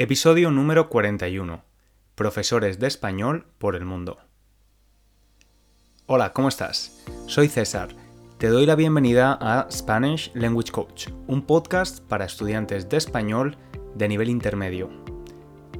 Episodio 0.00 0.52
número 0.52 0.90
41. 0.90 1.64
Profesores 2.14 2.78
de 2.78 2.86
español 2.86 3.46
por 3.58 3.74
el 3.74 3.84
mundo. 3.84 4.18
Hola, 6.06 6.32
¿cómo 6.32 6.46
estás? 6.46 7.04
Soy 7.26 7.48
César. 7.48 7.88
Te 8.38 8.46
doy 8.46 8.64
la 8.64 8.76
bienvenida 8.76 9.36
a 9.40 9.66
Spanish 9.72 10.30
Language 10.34 10.70
Coach, 10.70 11.08
un 11.26 11.42
podcast 11.42 11.98
para 11.98 12.26
estudiantes 12.26 12.88
de 12.88 12.96
español 12.96 13.56
de 13.96 14.06
nivel 14.06 14.30
intermedio. 14.30 14.88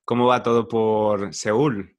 ¿Cómo 0.04 0.28
va 0.28 0.44
todo 0.44 0.68
por 0.68 1.34
Seúl? 1.34 1.98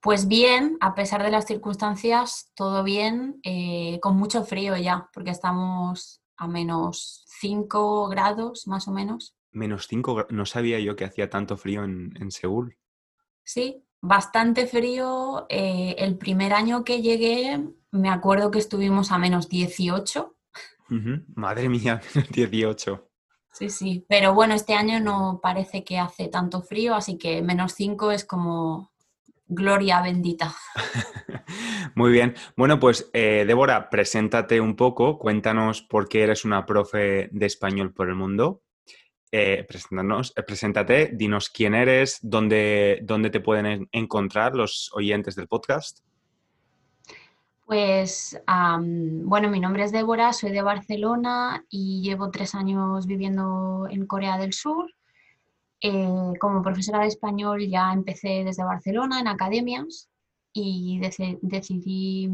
Pues 0.00 0.28
bien, 0.28 0.76
a 0.80 0.94
pesar 0.94 1.22
de 1.22 1.30
las 1.30 1.46
circunstancias, 1.46 2.52
todo 2.54 2.82
bien, 2.82 3.40
eh, 3.42 3.98
con 4.02 4.16
mucho 4.16 4.44
frío 4.44 4.76
ya, 4.76 5.08
porque 5.14 5.30
estamos 5.30 6.20
a 6.36 6.46
menos 6.46 7.24
5 7.40 8.08
grados 8.08 8.66
más 8.66 8.86
o 8.86 8.92
menos 8.92 9.34
menos 9.54 9.86
5, 9.88 10.26
no 10.30 10.46
sabía 10.46 10.78
yo 10.80 10.96
que 10.96 11.04
hacía 11.04 11.30
tanto 11.30 11.56
frío 11.56 11.84
en, 11.84 12.30
Seúl. 12.30 12.76
Sí, 13.42 13.84
bastante 14.00 14.66
frío. 14.66 15.46
Eh, 15.48 15.94
el 15.98 16.16
primer 16.18 16.52
año 16.52 16.84
que 16.84 17.00
llegué, 17.00 17.62
me 17.90 18.10
acuerdo 18.10 18.50
que 18.50 18.58
estuvimos 18.58 19.12
a 19.12 19.18
menos 19.18 19.48
18. 19.48 20.36
Madre 21.34 21.68
mía, 21.68 22.00
menos 22.14 22.30
18. 22.30 23.10
Sí, 23.52 23.70
sí, 23.70 24.04
pero 24.08 24.34
bueno, 24.34 24.54
este 24.54 24.74
año 24.74 24.98
no 24.98 25.38
parece 25.40 25.84
que 25.84 25.98
hace 25.98 26.26
tanto 26.26 26.60
frío, 26.60 26.96
así 26.96 27.16
que 27.16 27.40
menos 27.40 27.72
5 27.74 28.10
es 28.10 28.24
como 28.24 28.92
gloria 29.46 30.02
bendita. 30.02 30.54
Muy 31.94 32.10
bien. 32.10 32.34
Bueno, 32.56 32.80
pues 32.80 33.10
eh, 33.12 33.44
Débora, 33.46 33.90
preséntate 33.90 34.60
un 34.60 34.74
poco, 34.74 35.18
cuéntanos 35.18 35.82
por 35.82 36.08
qué 36.08 36.24
eres 36.24 36.44
una 36.44 36.66
profe 36.66 37.28
de 37.30 37.46
español 37.46 37.92
por 37.92 38.08
el 38.08 38.16
mundo 38.16 38.64
eh, 39.32 39.66
eh, 39.66 40.42
preséntate, 40.46 41.10
dinos 41.14 41.48
quién 41.50 41.74
eres, 41.74 42.18
dónde, 42.22 43.00
dónde 43.02 43.30
te 43.30 43.40
pueden 43.40 43.88
encontrar 43.92 44.54
los 44.54 44.90
oyentes 44.94 45.34
del 45.34 45.48
podcast. 45.48 46.00
Pues 47.66 48.38
bueno, 48.46 49.48
mi 49.48 49.58
nombre 49.58 49.84
es 49.84 49.92
Débora, 49.92 50.32
soy 50.34 50.52
de 50.52 50.60
Barcelona 50.60 51.64
y 51.70 52.02
llevo 52.02 52.30
tres 52.30 52.54
años 52.54 53.06
viviendo 53.06 53.86
en 53.90 54.06
Corea 54.06 54.36
del 54.36 54.52
Sur. 54.52 54.90
Eh, 55.86 56.32
como 56.40 56.62
profesora 56.62 57.00
de 57.00 57.08
español 57.08 57.68
ya 57.68 57.92
empecé 57.92 58.42
desde 58.42 58.64
Barcelona 58.64 59.20
en 59.20 59.28
academias 59.28 60.08
y 60.50 60.98
decidí 61.42 62.30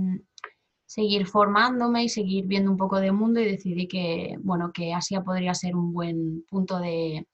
seguir 0.90 1.24
formándome 1.28 2.02
y 2.02 2.08
seguir 2.08 2.46
viendo 2.46 2.68
un 2.68 2.76
poco 2.76 2.98
de 2.98 3.12
mundo 3.12 3.38
y 3.38 3.44
decidí 3.44 3.86
que, 3.86 4.36
bueno, 4.40 4.72
que 4.72 4.92
Asia 4.92 5.22
podría 5.22 5.54
ser 5.54 5.76
un 5.76 5.92
buen 5.92 6.44
punto 6.50 6.80
de, 6.80 7.28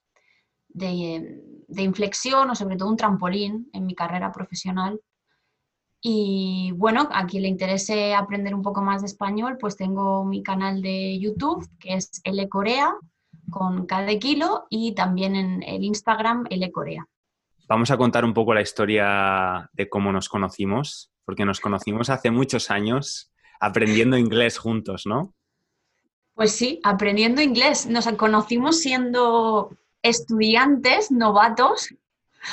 de, 0.68 1.82
inflexión 1.82 2.50
o 2.50 2.54
sobre 2.54 2.76
todo 2.76 2.90
un 2.90 2.98
trampolín 2.98 3.70
en 3.72 3.86
mi 3.86 3.94
carrera 3.94 4.30
profesional. 4.30 5.00
Y 6.02 6.72
bueno, 6.76 7.08
a 7.10 7.26
quien 7.26 7.44
le 7.44 7.48
interese 7.48 8.14
aprender 8.14 8.54
un 8.54 8.60
poco 8.60 8.82
más 8.82 9.00
de 9.00 9.06
español, 9.06 9.56
pues 9.58 9.74
tengo 9.74 10.26
mi 10.26 10.42
canal 10.42 10.82
de 10.82 11.18
YouTube, 11.18 11.66
que 11.80 11.94
es 11.94 12.20
L 12.24 12.46
Corea, 12.50 12.94
con 13.48 13.86
cada 13.86 14.18
kilo, 14.18 14.66
y 14.68 14.92
también 14.94 15.34
en 15.34 15.62
el 15.62 15.82
Instagram 15.82 16.44
L 16.50 16.70
Corea. 16.72 17.06
Vamos 17.66 17.90
a 17.90 17.96
contar 17.96 18.26
un 18.26 18.34
poco 18.34 18.52
la 18.52 18.60
historia 18.60 19.70
de 19.72 19.88
cómo 19.88 20.12
nos 20.12 20.28
conocimos, 20.28 21.10
porque 21.24 21.46
nos 21.46 21.60
conocimos 21.60 22.10
hace 22.10 22.30
muchos 22.30 22.70
años 22.70 23.32
aprendiendo 23.60 24.16
inglés 24.16 24.58
juntos, 24.58 25.06
¿no? 25.06 25.34
Pues 26.34 26.52
sí, 26.52 26.80
aprendiendo 26.84 27.40
inglés. 27.40 27.86
Nos 27.86 28.06
conocimos 28.08 28.80
siendo 28.80 29.70
estudiantes, 30.02 31.10
novatos. 31.10 31.88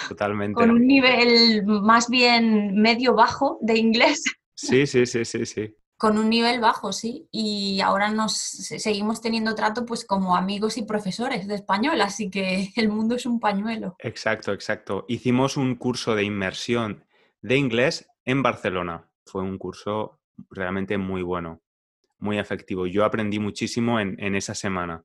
Totalmente. 0.08 0.56
Con 0.56 0.72
un 0.72 0.88
nivel 0.88 1.64
más 1.66 2.10
bien 2.10 2.76
medio-bajo 2.76 3.60
de 3.62 3.78
inglés. 3.78 4.24
Sí, 4.56 4.88
sí, 4.88 5.06
sí, 5.06 5.26
sí, 5.26 5.46
sí. 5.46 5.76
Con 5.98 6.18
un 6.18 6.30
nivel 6.30 6.60
bajo, 6.60 6.94
sí. 6.94 7.28
Y 7.32 7.82
ahora 7.82 8.10
nos 8.10 8.34
seguimos 8.34 9.22
teniendo 9.22 9.54
trato 9.56 9.86
pues 9.86 10.06
como 10.06 10.36
amigos 10.36 10.78
y 10.78 10.84
profesores 10.84 11.48
de 11.48 11.56
español, 11.56 12.02
así 12.02 12.30
que 12.30 12.72
el 12.76 12.90
mundo 12.90 13.16
es 13.16 13.26
un 13.26 13.40
pañuelo. 13.40 13.96
Exacto, 14.00 14.54
exacto. 14.54 15.06
Hicimos 15.08 15.58
un 15.58 15.76
curso 15.76 16.16
de 16.16 16.24
inmersión 16.24 17.06
de 17.42 17.58
inglés 17.58 18.08
en 18.26 18.42
Barcelona. 18.42 19.10
Fue 19.26 19.44
un 19.44 19.58
curso 19.58 20.20
realmente 20.50 20.98
muy 20.98 21.22
bueno, 21.22 21.62
muy 22.20 22.40
efectivo. 22.40 22.88
Yo 22.88 23.06
aprendí 23.06 23.40
muchísimo 23.40 24.00
en, 24.00 24.36
esa 24.36 24.56
semana. 24.56 25.04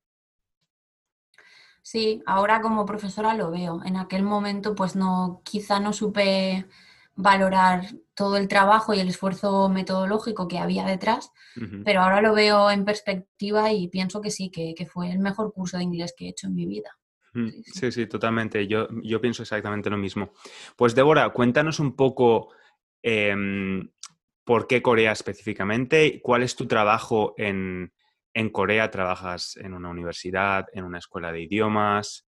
Sí, 1.83 2.23
ahora 2.27 2.61
como 2.61 2.87
profesora 2.87 3.35
lo 3.35 3.51
veo. 3.51 3.83
En 3.85 3.97
aquel 3.97 4.23
momento, 4.23 4.75
pues 4.75 4.95
no, 4.95 5.41
quizá 5.45 5.81
no 5.81 5.93
supe 5.93 6.67
valorar 7.15 7.87
todo 8.15 8.37
el 8.37 8.47
trabajo 8.47 8.95
y 8.95 9.01
el 9.01 9.09
esfuerzo 9.09 9.69
metodológico 9.69 10.47
que 10.47 10.59
había 10.59 10.85
detrás, 10.85 11.33
pero 11.85 12.03
ahora 12.03 12.21
lo 12.21 12.33
veo 12.33 12.71
en 12.71 12.85
perspectiva 12.85 13.73
y 13.73 13.89
pienso 13.89 14.21
que 14.21 14.31
sí, 14.31 14.51
que, 14.51 14.75
fue 14.87 15.11
el 15.11 15.19
mejor 15.19 15.53
curso 15.53 15.79
de 15.79 15.83
inglés 15.83 16.15
que 16.17 16.27
he 16.27 16.29
hecho 16.29 16.47
en 16.47 16.55
mi 16.55 16.67
vida. 16.67 16.97
Sí, 17.65 17.91
sí, 17.93 18.07
totalmente. 18.07 18.67
Yo, 18.67 18.89
yo 19.03 19.21
pienso 19.21 19.43
exactamente 19.43 19.91
lo 19.91 19.97
mismo. 19.97 20.33
Pues 20.77 20.95
Débora, 20.95 21.29
cuéntanos 21.31 21.81
un 21.81 21.95
poco 21.95 22.51
em, 23.03 23.89
¿Por 24.49 24.67
qué 24.67 24.81
Corea 24.81 25.13
específicamente? 25.13 26.23
¿Cuál 26.23 26.43
es 26.43 26.57
tu 26.57 26.67
trabajo 26.67 27.35
en, 27.37 27.93
Corea? 28.51 28.91
¿Trabajas 28.91 29.59
en 29.59 29.75
una 29.75 29.91
universidad, 29.91 30.65
en 30.73 30.85
una 30.85 30.97
escuela 30.97 31.31
de 31.31 31.43
idiomas? 31.43 32.27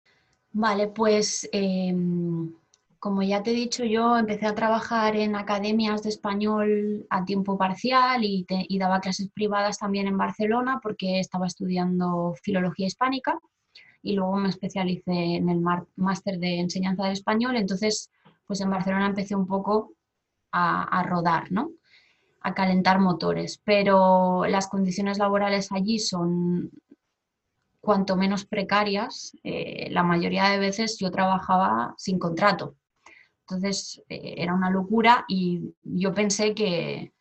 Vale, 0.50 0.88
pues 0.88 1.48
em, 1.52 2.52
como 2.98 3.22
ya 3.22 3.44
te 3.44 3.52
he 3.52 3.54
dicho, 3.54 3.84
yo 3.84 4.18
empecé 4.18 4.46
a 4.46 4.54
trabajar 4.56 5.14
en 5.14 5.36
academias 5.36 6.02
de 6.02 6.08
español 6.08 7.06
a 7.08 7.24
tiempo 7.24 7.56
parcial 7.56 8.24
y, 8.24 8.44
y 8.48 8.78
daba 8.80 8.98
clases 8.98 9.30
privadas 9.32 9.78
también 9.78 10.08
en 10.08 10.18
Barcelona 10.18 10.80
porque 10.82 11.20
estaba 11.20 11.46
estudiando 11.46 12.34
filología 12.42 12.88
hispánica 12.88 13.38
y 14.02 14.16
luego 14.16 14.36
me 14.38 14.48
especialicé 14.48 15.36
en 15.36 15.48
el 15.50 15.60
máster 15.94 16.40
de 16.40 16.58
enseñanza 16.58 17.06
de 17.06 17.12
español. 17.12 17.54
Entonces, 17.54 18.10
pues 18.44 18.60
en 18.60 18.70
Barcelona 18.70 19.06
empecé 19.06 19.36
un 19.36 19.46
poco 19.46 19.92
a, 20.52 21.02
rodar, 21.04 21.52
¿no? 21.52 21.70
A 22.40 22.54
calentar 22.54 22.98
motores. 22.98 23.60
Pero 23.64 24.44
las 24.46 24.68
condiciones 24.68 25.18
laborales 25.18 25.72
allí 25.72 25.98
son 25.98 26.70
cuanto 27.80 28.16
menos 28.16 28.44
precarias. 28.44 29.36
Eh, 29.42 29.88
la 29.90 30.02
mayoría 30.02 30.50
de 30.50 30.58
veces 30.58 30.98
yo 30.98 31.10
trabajaba 31.10 31.94
sin 31.96 32.18
contrato. 32.18 32.76
Entonces 33.40 34.02
eh, 34.10 34.34
era 34.36 34.52
una 34.52 34.70
locura 34.70 35.24
y 35.26 35.74
yo 35.82 36.12
pensé 36.12 36.54
que, 36.54 37.12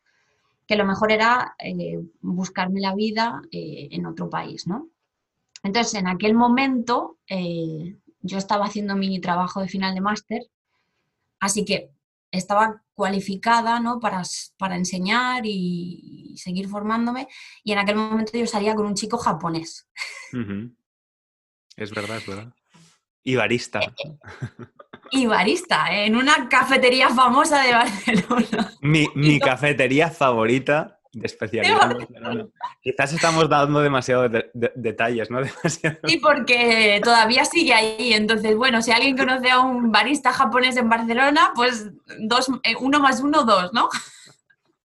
lo 0.68 0.84
mejor 0.86 1.14
era 1.14 1.56
eh, 1.60 2.00
buscarme 2.20 2.82
la 2.82 2.94
vida 2.94 3.42
en 3.52 4.06
otro 4.06 4.30
país, 4.30 4.68
¿no? 4.68 4.90
Entonces, 5.64 5.94
en 5.94 6.08
aquel 6.08 6.34
momento 6.34 7.18
yo 8.22 8.38
estaba 8.38 8.66
haciendo 8.66 8.98
mi 8.98 9.22
trabajo 9.22 9.62
de 9.62 9.70
final 9.70 9.96
de 9.96 10.02
máster, 10.02 10.42
así 11.40 11.64
que 11.64 11.90
estaba 12.32 12.84
cualificada 12.94 13.80
¿no? 13.80 14.00
para, 14.00 14.24
para 14.58 14.76
enseñar 14.76 15.44
y, 15.46 16.36
seguir 16.38 16.68
formándome, 16.68 17.28
y 17.64 17.72
en 17.72 17.80
aquel 17.80 17.96
momento 17.96 18.38
yo 18.38 18.46
salía 18.46 18.76
con 18.76 18.86
un 18.86 18.96
chico 18.96 19.18
japonés. 19.18 19.88
Es 21.76 21.92
verdad, 21.92 22.18
es 22.18 22.28
verdad. 22.28 22.54
Y 23.24 23.36
barista. 23.36 23.80
Eh, 23.82 24.16
y 25.12 25.26
barista, 25.26 25.88
en 25.92 26.16
una 26.16 26.48
cafetería 26.50 27.10
famosa 27.10 27.64
de 27.64 27.74
Barcelona. 27.74 28.74
Mi, 28.82 29.08
mi 29.16 29.40
cafetería 29.40 30.10
favorita 30.10 30.97
de 31.20 31.26
especialidad. 31.26 31.98
Quizás 32.82 33.14
estamos 33.14 33.50
dando 33.50 33.80
demasiados 33.82 34.32
detalles, 34.54 35.30
¿no? 35.30 35.40
Sí, 36.08 36.18
porque 36.22 37.02
todavía 37.04 37.46
sigue 37.46 37.74
ahí. 37.74 38.14
Entonces, 38.14 38.56
bueno, 38.56 38.82
si 38.82 38.92
alguien 38.92 39.18
conoce 39.18 39.50
a 39.50 39.60
un 39.60 39.92
barista 39.92 40.32
japonés 40.32 40.78
en 40.78 40.90
Barcelona, 40.90 41.52
pues 41.56 41.90
dos, 42.20 42.50
eh, 42.64 42.76
uno 42.80 43.00
más 43.00 43.22
uno, 43.22 43.44
dos, 43.44 43.74
¿no? 43.74 43.90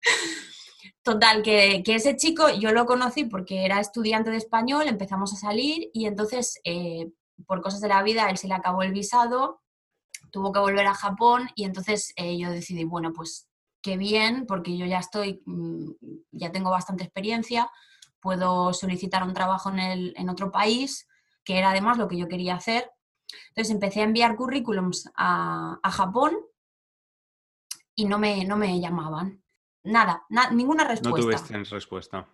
Total, 1.03 1.41
que, 1.41 1.81
ese 1.85 2.15
chico 2.15 2.49
yo 2.49 2.71
lo 2.71 2.85
conocí 2.85 3.25
porque 3.25 3.65
era 3.65 3.79
estudiante 3.79 4.29
de 4.29 4.37
español, 4.37 4.87
empezamos 4.87 5.33
a 5.33 5.37
salir 5.37 5.89
y 5.93 6.05
entonces, 6.05 6.59
eh, 6.63 7.09
por 7.47 7.61
cosas 7.61 7.81
de 7.81 7.87
la 7.87 8.03
vida, 8.03 8.29
él 8.29 8.37
se 8.37 8.47
le 8.47 8.53
acabó 8.53 8.83
el 8.83 8.93
visado, 8.93 9.61
tuvo 10.31 10.51
que 10.51 10.59
volver 10.59 10.85
a 10.85 10.93
Japón 10.93 11.49
y 11.55 11.63
entonces 11.63 12.13
eh, 12.15 12.37
yo 12.37 12.51
decidí, 12.51 12.83
bueno, 12.83 13.11
pues 13.13 13.48
qué 13.81 13.97
bien, 13.97 14.45
porque 14.45 14.77
yo 14.77 14.85
ya 14.85 14.99
estoy, 14.99 15.41
mm, 15.45 15.91
ya 16.31 16.51
tengo 16.51 16.69
bastante 16.69 17.03
experiencia, 17.03 17.69
puedo 18.19 18.73
solicitar 18.73 19.23
un 19.23 19.33
trabajo 19.33 19.69
en, 19.69 19.79
el, 19.79 20.13
en 20.17 20.29
otro 20.29 20.51
país, 20.51 21.07
que 21.43 21.57
era 21.57 21.71
además 21.71 21.97
lo 21.97 22.07
que 22.07 22.17
yo 22.17 22.27
quería 22.27 22.55
hacer. 22.55 22.91
Entonces 23.49 23.73
empecé 23.73 24.01
a 24.01 24.05
enviar 24.05 24.35
currículums 24.35 25.09
a, 25.15 25.79
Japón 25.91 26.37
y 27.95 28.05
no 28.05 28.17
me, 28.19 28.45
no 28.45 28.57
me 28.57 28.79
llamaban. 28.79 29.43
Nada, 29.83 30.25
ninguna 30.51 30.83
respuesta. 30.83 31.17
No 31.17 31.23
tuviste 31.23 31.75
respuesta. 31.75 32.27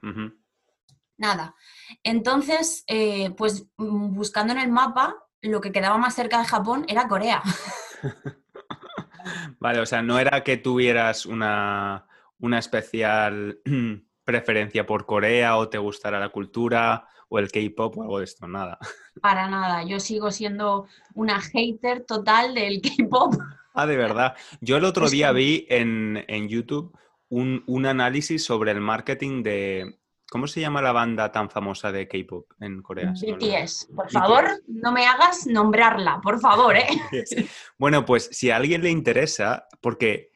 Nada. 1.17 1.55
Entonces, 2.03 2.83
eh, 2.87 3.31
pues 3.31 3.67
mm, 3.77 4.15
buscando 4.15 4.53
en 4.53 4.59
el 4.59 4.71
mapa, 4.71 5.15
lo 5.41 5.61
que 5.61 5.71
quedaba 5.71 5.97
más 5.97 6.15
cerca 6.15 6.39
de 6.39 6.45
Japón 6.45 6.85
era 6.87 7.07
Corea. 7.07 7.41
Vale, 9.59 9.79
o 9.79 9.85
sea, 9.85 10.01
no 10.01 10.19
era 10.19 10.43
que 10.43 10.57
tuvieras 10.57 11.25
una, 11.25 12.05
especial 12.57 13.59
preferencia 14.23 14.85
por 14.85 15.05
Corea 15.05 15.57
o 15.57 15.69
te 15.69 15.77
gustara 15.77 16.19
la 16.19 16.29
cultura 16.29 17.07
o 17.29 17.39
el 17.39 17.51
K-pop 17.51 17.97
o 17.97 18.01
algo 18.03 18.19
de 18.19 18.25
esto, 18.25 18.47
nada. 18.47 18.77
Para 19.21 19.49
nada, 19.49 19.83
yo 19.83 19.99
sigo 19.99 20.31
siendo 20.31 20.87
una 21.13 21.41
hater 21.41 22.05
total 22.05 22.53
del 22.53 22.81
K-pop. 22.81 23.35
Ah, 23.73 23.85
de 23.85 23.97
verdad. 23.97 24.35
Yo 24.61 24.77
el 24.77 24.85
otro 24.85 25.09
día 25.09 25.31
vi 25.31 25.65
en, 25.69 26.47
YouTube 26.47 26.97
un, 27.29 27.63
un, 27.67 27.85
análisis 27.85 28.43
sobre 28.43 28.71
el 28.71 28.79
marketing 28.79 29.43
de, 29.43 29.97
¿Cómo 30.29 30.47
se 30.47 30.59
llama 30.59 30.81
la 30.81 30.91
banda 30.91 31.31
tan 31.31 31.49
famosa 31.49 31.91
de 31.91 32.07
K-pop 32.07 32.51
en 32.59 32.81
Corea? 32.81 33.13
BTS. 33.13 33.89
Por 33.95 34.09
favor, 34.09 34.45
no 34.67 34.91
me 34.91 35.05
hagas 35.05 35.45
nombrarla, 35.45 36.19
por 36.21 36.39
favor, 36.39 36.75
¿eh? 36.75 36.87
Bueno, 37.77 38.05
pues 38.05 38.29
si 38.31 38.49
a 38.49 38.55
alguien 38.55 38.81
le 38.81 38.89
interesa, 38.89 39.67
porque 39.81 40.31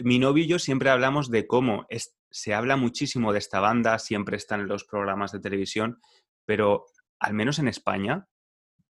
mi 0.00 0.18
novio 0.18 0.44
y 0.44 0.46
yo 0.46 0.58
siempre 0.58 0.90
hablamos 0.90 1.30
de 1.30 1.46
cómo 1.46 1.86
se 2.30 2.54
habla 2.54 2.76
muchísimo 2.76 3.32
de 3.32 3.38
esta 3.38 3.60
banda, 3.60 3.98
siempre 3.98 4.36
están 4.36 4.60
en 4.60 4.68
los 4.68 4.84
programas 4.84 5.32
de 5.32 5.40
televisión, 5.40 6.00
pero 6.44 6.84
al 7.18 7.32
menos 7.34 7.58
en 7.58 7.68
España, 7.68 8.28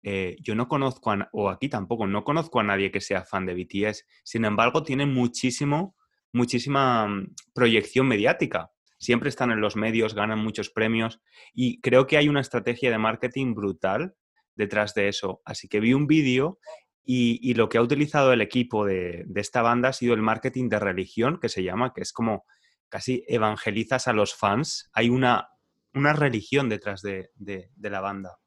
eh, 0.02 0.36
yo 0.42 0.56
no 0.56 0.68
conozco, 0.68 1.14
o 1.32 1.50
aquí 1.50 1.70
tampoco, 1.70 2.08
no 2.08 2.24
conozco 2.24 2.60
a 2.60 2.64
nadie 2.64 2.92
que 2.92 3.02
sea 3.02 3.24
fan 3.24 3.46
de 3.46 3.54
BTS. 3.54 4.06
Sin 4.24 4.46
embargo, 4.46 4.84
tienen 4.84 5.14
muchísimo, 5.14 5.96
muchísima 6.34 7.08
mm, 7.08 7.36
proyección 7.54 8.08
mediática 8.08 8.72
siempre 9.00 9.30
están 9.30 9.52
en 9.52 9.62
los 9.62 9.76
medios, 9.76 10.14
ganan 10.14 10.40
muchos 10.40 10.70
premios 10.70 11.22
y 11.54 11.82
creo 11.82 12.06
que 12.06 12.18
hay 12.18 12.30
una 12.30 12.42
estrategia 12.42 12.92
de 12.92 12.98
marketing 12.98 13.56
brutal 13.56 14.16
detrás 14.56 14.94
de 14.94 15.08
eso. 15.08 15.42
Así 15.46 15.68
que 15.68 15.80
vi 15.80 15.94
un 15.94 16.06
vídeo 16.06 16.60
y, 17.04 17.56
lo 17.56 17.70
que 17.70 17.80
ha 17.80 17.82
utilizado 17.82 18.34
el 18.34 18.42
equipo 18.42 18.86
de, 18.86 19.26
esta 19.36 19.64
banda 19.64 19.90
ha 19.90 19.94
sido 19.94 20.14
el 20.14 20.22
marketing 20.22 20.70
de 20.70 20.78
religión, 20.78 21.40
que 21.42 21.50
se 21.50 21.64
llama, 21.64 21.92
que 21.92 22.02
es 22.02 22.14
como 22.14 22.46
casi 22.88 23.24
evangelizas 23.28 24.08
a 24.08 24.14
los 24.14 24.36
fans. 24.36 24.92
Hay 24.94 25.10
una, 25.10 25.50
una 25.96 26.14
religión 26.14 26.70
detrás 26.70 27.02
de 27.02 27.32
la 27.78 28.02
banda. 28.02 28.38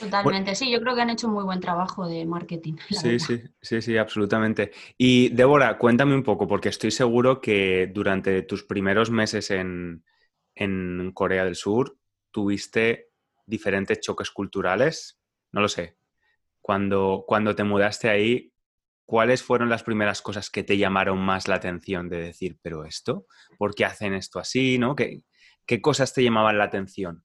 Totalmente, 0.00 0.54
sí, 0.54 0.70
yo 0.70 0.80
creo 0.80 0.94
que 0.94 1.02
han 1.02 1.10
hecho 1.10 1.28
muy 1.28 1.44
buen 1.44 1.60
trabajo 1.60 2.08
de 2.08 2.24
marketing. 2.24 2.76
Sí, 2.88 3.18
sí, 3.18 3.42
sí, 3.60 3.82
sí, 3.82 3.96
absolutamente. 3.98 4.72
Y 4.96 5.28
Débora, 5.28 5.76
cuéntame 5.76 6.14
un 6.14 6.22
poco, 6.22 6.48
porque 6.48 6.70
estoy 6.70 6.90
seguro 6.90 7.40
que 7.40 7.90
durante 7.92 8.42
tus 8.42 8.64
primeros 8.64 9.10
meses 9.10 9.50
en, 9.50 10.02
Corea 11.14 11.44
del 11.44 11.54
Sur 11.54 11.98
tuviste 12.30 13.10
diferentes 13.46 14.00
choques 14.00 14.30
culturales. 14.30 15.20
No 15.52 15.60
lo 15.60 15.68
sé. 15.68 15.96
Cuando, 16.62 17.24
cuando 17.26 17.54
te 17.54 17.64
mudaste 17.64 18.08
ahí, 18.08 18.52
¿cuáles 19.04 19.42
fueron 19.42 19.68
las 19.68 19.82
primeras 19.82 20.22
cosas 20.22 20.48
que 20.50 20.62
te 20.62 20.78
llamaron 20.78 21.18
más 21.18 21.46
la 21.48 21.56
atención 21.56 22.08
de 22.08 22.22
decir, 22.22 22.58
pero 22.62 22.84
esto? 22.84 23.26
¿Por 23.58 23.74
qué 23.74 23.84
hacen 23.84 24.14
esto 24.14 24.38
así? 24.38 24.78
¿no? 24.78 24.94
¿Qué, 24.94 25.24
qué 25.66 25.82
cosas 25.82 26.14
te 26.14 26.22
llamaban 26.22 26.58
la 26.58 26.64
atención? 26.64 27.24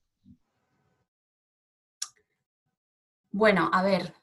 Bueno, 3.36 3.70
a 3.74 3.84
ver, 3.84 4.14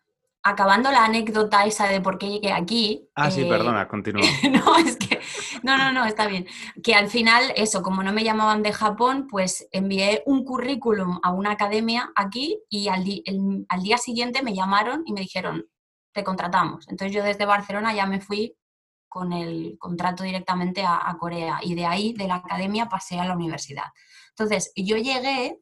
acabando 0.42 0.90
la 0.90 1.04
anécdota 1.04 1.66
esa 1.66 1.86
de 1.86 2.00
por 2.00 2.16
qué 2.16 2.30
llegué 2.30 2.50
aquí. 2.50 3.10
Ah, 3.14 3.30
sí, 3.30 3.42
eh, 3.42 3.46
perdona, 3.46 3.86
continúa. 3.86 4.22
no, 4.50 4.78
es 4.78 4.96
que. 4.96 5.20
No, 5.62 5.76
no, 5.76 5.92
no, 5.92 6.06
está 6.06 6.26
bien. 6.26 6.46
Que 6.82 6.94
al 6.94 7.08
final, 7.08 7.52
eso, 7.54 7.82
como 7.82 8.02
no 8.02 8.10
me 8.14 8.24
llamaban 8.24 8.62
de 8.62 8.72
Japón, 8.72 9.26
pues 9.28 9.68
envié 9.70 10.22
un 10.24 10.46
currículum 10.46 11.20
a 11.22 11.30
una 11.30 11.50
academia 11.50 12.10
aquí 12.16 12.58
y 12.70 12.88
al, 12.88 13.04
día 13.04 13.98
siguiente 13.98 14.42
me 14.42 14.54
llamaron 14.54 15.02
y 15.04 15.12
me 15.12 15.20
dijeron, 15.20 15.66
te 16.14 16.24
contratamos. 16.24 16.88
Entonces 16.88 17.14
yo 17.14 17.22
desde 17.22 17.44
Barcelona 17.44 17.94
ya 17.94 18.06
me 18.06 18.22
fui 18.22 18.56
con 19.10 19.34
el 19.34 19.76
contrato 19.78 20.24
directamente 20.24 20.84
a, 20.84 21.06
a 21.06 21.18
Corea 21.18 21.60
y 21.62 21.74
de 21.74 21.84
ahí, 21.84 22.14
de 22.14 22.28
la 22.28 22.36
academia, 22.36 22.88
pasé 22.88 23.20
a 23.20 23.26
la 23.26 23.34
universidad. 23.34 23.92
Entonces 24.30 24.72
yo 24.74 24.96
llegué 24.96 25.60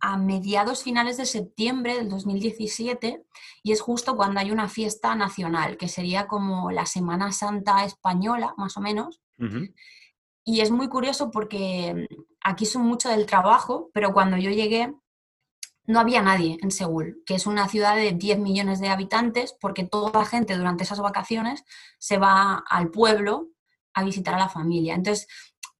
a 0.00 0.16
mediados 0.16 0.82
finales 0.82 1.16
de 1.16 1.26
septiembre 1.26 1.96
del 1.96 2.08
2017 2.08 3.24
y 3.62 3.72
es 3.72 3.80
justo 3.80 4.16
cuando 4.16 4.40
hay 4.40 4.50
una 4.50 4.68
fiesta 4.68 5.14
nacional, 5.14 5.76
que 5.76 5.88
sería 5.88 6.26
como 6.26 6.70
la 6.70 6.86
Semana 6.86 7.32
Santa 7.32 7.84
española, 7.84 8.54
más 8.56 8.76
o 8.76 8.80
menos. 8.80 9.20
Y 10.44 10.60
es 10.60 10.70
muy 10.70 10.88
curioso 10.88 11.30
porque 11.30 12.08
aquí 12.42 12.66
son 12.66 12.82
mucho 12.82 13.08
del 13.08 13.26
trabajo, 13.26 13.90
pero 13.92 14.12
cuando 14.12 14.36
yo 14.36 14.50
llegué 14.50 14.94
no 15.88 16.00
había 16.00 16.20
nadie 16.20 16.58
en 16.62 16.70
Seúl, 16.70 17.22
que 17.24 17.34
es 17.34 17.46
una 17.46 17.66
ciudad 17.66 17.96
de 17.96 18.12
10 18.12 18.40
millones 18.40 18.78
de 18.78 18.90
habitantes, 18.90 19.56
porque 19.58 19.84
toda 19.84 20.20
la 20.20 20.26
gente 20.26 20.54
durante 20.54 20.84
esas 20.84 21.00
vacaciones 21.00 21.64
se 21.98 22.18
va 22.18 22.62
al 22.68 22.90
pueblo 22.90 23.48
a 23.94 24.04
visitar 24.04 24.34
a 24.34 24.38
la 24.38 24.50
familia. 24.50 24.94
Entonces, 24.94 25.26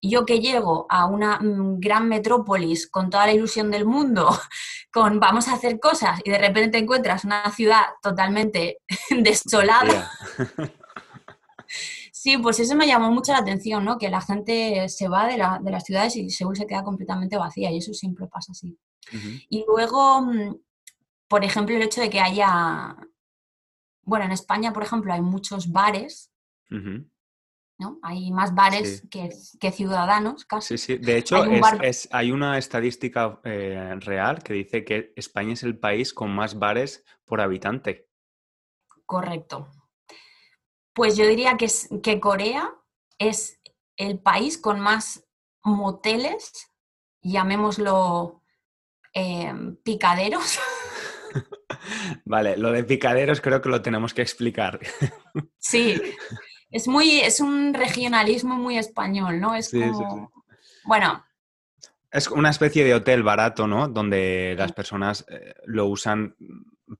yo 0.00 0.24
que 0.24 0.40
llego 0.40 0.86
a 0.88 1.06
una 1.06 1.38
mm, 1.38 1.80
gran 1.80 2.08
metrópolis 2.08 2.88
con 2.88 3.10
toda 3.10 3.26
la 3.26 3.32
ilusión 3.32 3.70
del 3.70 3.84
mundo, 3.84 4.28
con 4.92 5.20
vamos 5.20 5.48
a 5.48 5.54
hacer 5.54 5.80
cosas 5.80 6.20
y 6.24 6.30
de 6.30 6.38
repente 6.38 6.78
encuentras 6.78 7.24
una 7.24 7.50
ciudad 7.50 7.82
totalmente 8.02 8.78
desolada. 9.10 10.10
Sí, 12.12 12.36
pues 12.38 12.58
eso 12.60 12.74
me 12.74 12.86
llamó 12.86 13.12
mucho 13.12 13.32
la 13.32 13.38
atención, 13.38 13.84
¿no? 13.84 13.96
Que 13.96 14.10
la 14.10 14.20
gente 14.20 14.88
se 14.88 15.08
va 15.08 15.26
de, 15.26 15.38
las 15.38 15.84
ciudades 15.84 16.16
y 16.16 16.30
Seúl 16.30 16.56
se 16.56 16.66
queda 16.66 16.82
completamente 16.82 17.36
vacía 17.36 17.70
y 17.70 17.78
eso 17.78 17.94
siempre 17.94 18.26
pasa 18.26 18.52
así. 18.52 18.76
Y 19.48 19.64
luego, 19.66 20.22
mm, 20.22 20.56
por 21.28 21.44
ejemplo, 21.44 21.76
el 21.76 21.82
hecho 21.82 22.00
de 22.00 22.10
que 22.10 22.20
haya 22.20 22.96
bueno, 24.08 24.24
en 24.24 24.32
España, 24.32 24.72
por 24.72 24.82
ejemplo, 24.82 25.12
hay 25.12 25.20
muchos 25.20 25.70
bares, 25.70 26.32
¿no? 27.78 27.98
Hay 28.02 28.30
más 28.32 28.54
bares 28.54 29.06
que, 29.10 29.30
ciudadanos, 29.70 30.44
casi. 30.44 30.76
Sí, 30.76 30.86
sí. 30.86 30.98
De 30.98 31.16
hecho, 31.16 31.42
hay, 32.10 32.32
una 32.32 32.58
estadística 32.58 33.40
eh, 33.44 33.94
real 34.00 34.42
que 34.42 34.52
dice 34.54 34.84
que 34.84 35.12
España 35.16 35.52
es 35.52 35.62
el 35.62 35.78
país 35.78 36.12
con 36.12 36.30
más 36.34 36.58
bares 36.58 37.04
por 37.24 37.40
habitante. 37.40 38.08
Correcto. 39.06 39.68
Pues 40.92 41.16
yo 41.16 41.26
diría 41.26 41.56
que, 41.56 41.68
que 42.02 42.20
Corea 42.20 42.74
es 43.18 43.60
el 43.96 44.18
país 44.18 44.58
con 44.58 44.80
más 44.80 45.24
moteles, 45.62 46.72
llamémoslo 47.22 48.42
eh, 49.14 49.52
picaderos. 49.84 50.58
Vale, 52.24 52.56
lo 52.56 52.72
de 52.72 52.84
picaderos 52.84 53.40
creo 53.40 53.60
que 53.60 53.68
lo 53.68 53.82
tenemos 53.82 54.14
que 54.14 54.22
explicar. 54.22 54.80
Sí, 55.58 56.00
es 56.70 56.88
muy, 56.88 57.20
es 57.20 57.40
un 57.40 57.74
regionalismo 57.74 58.56
muy 58.56 58.78
español, 58.78 59.40
¿no? 59.40 59.54
Es 59.54 59.72
Bueno. 60.84 61.24
Es 62.10 62.28
una 62.28 62.50
especie 62.50 62.84
de 62.84 62.94
hotel 62.94 63.22
barato, 63.22 63.66
¿no? 63.66 63.88
Donde 63.88 64.54
las 64.56 64.72
personas 64.72 65.26
eh, 65.28 65.54
lo 65.66 65.86
usan 65.86 66.36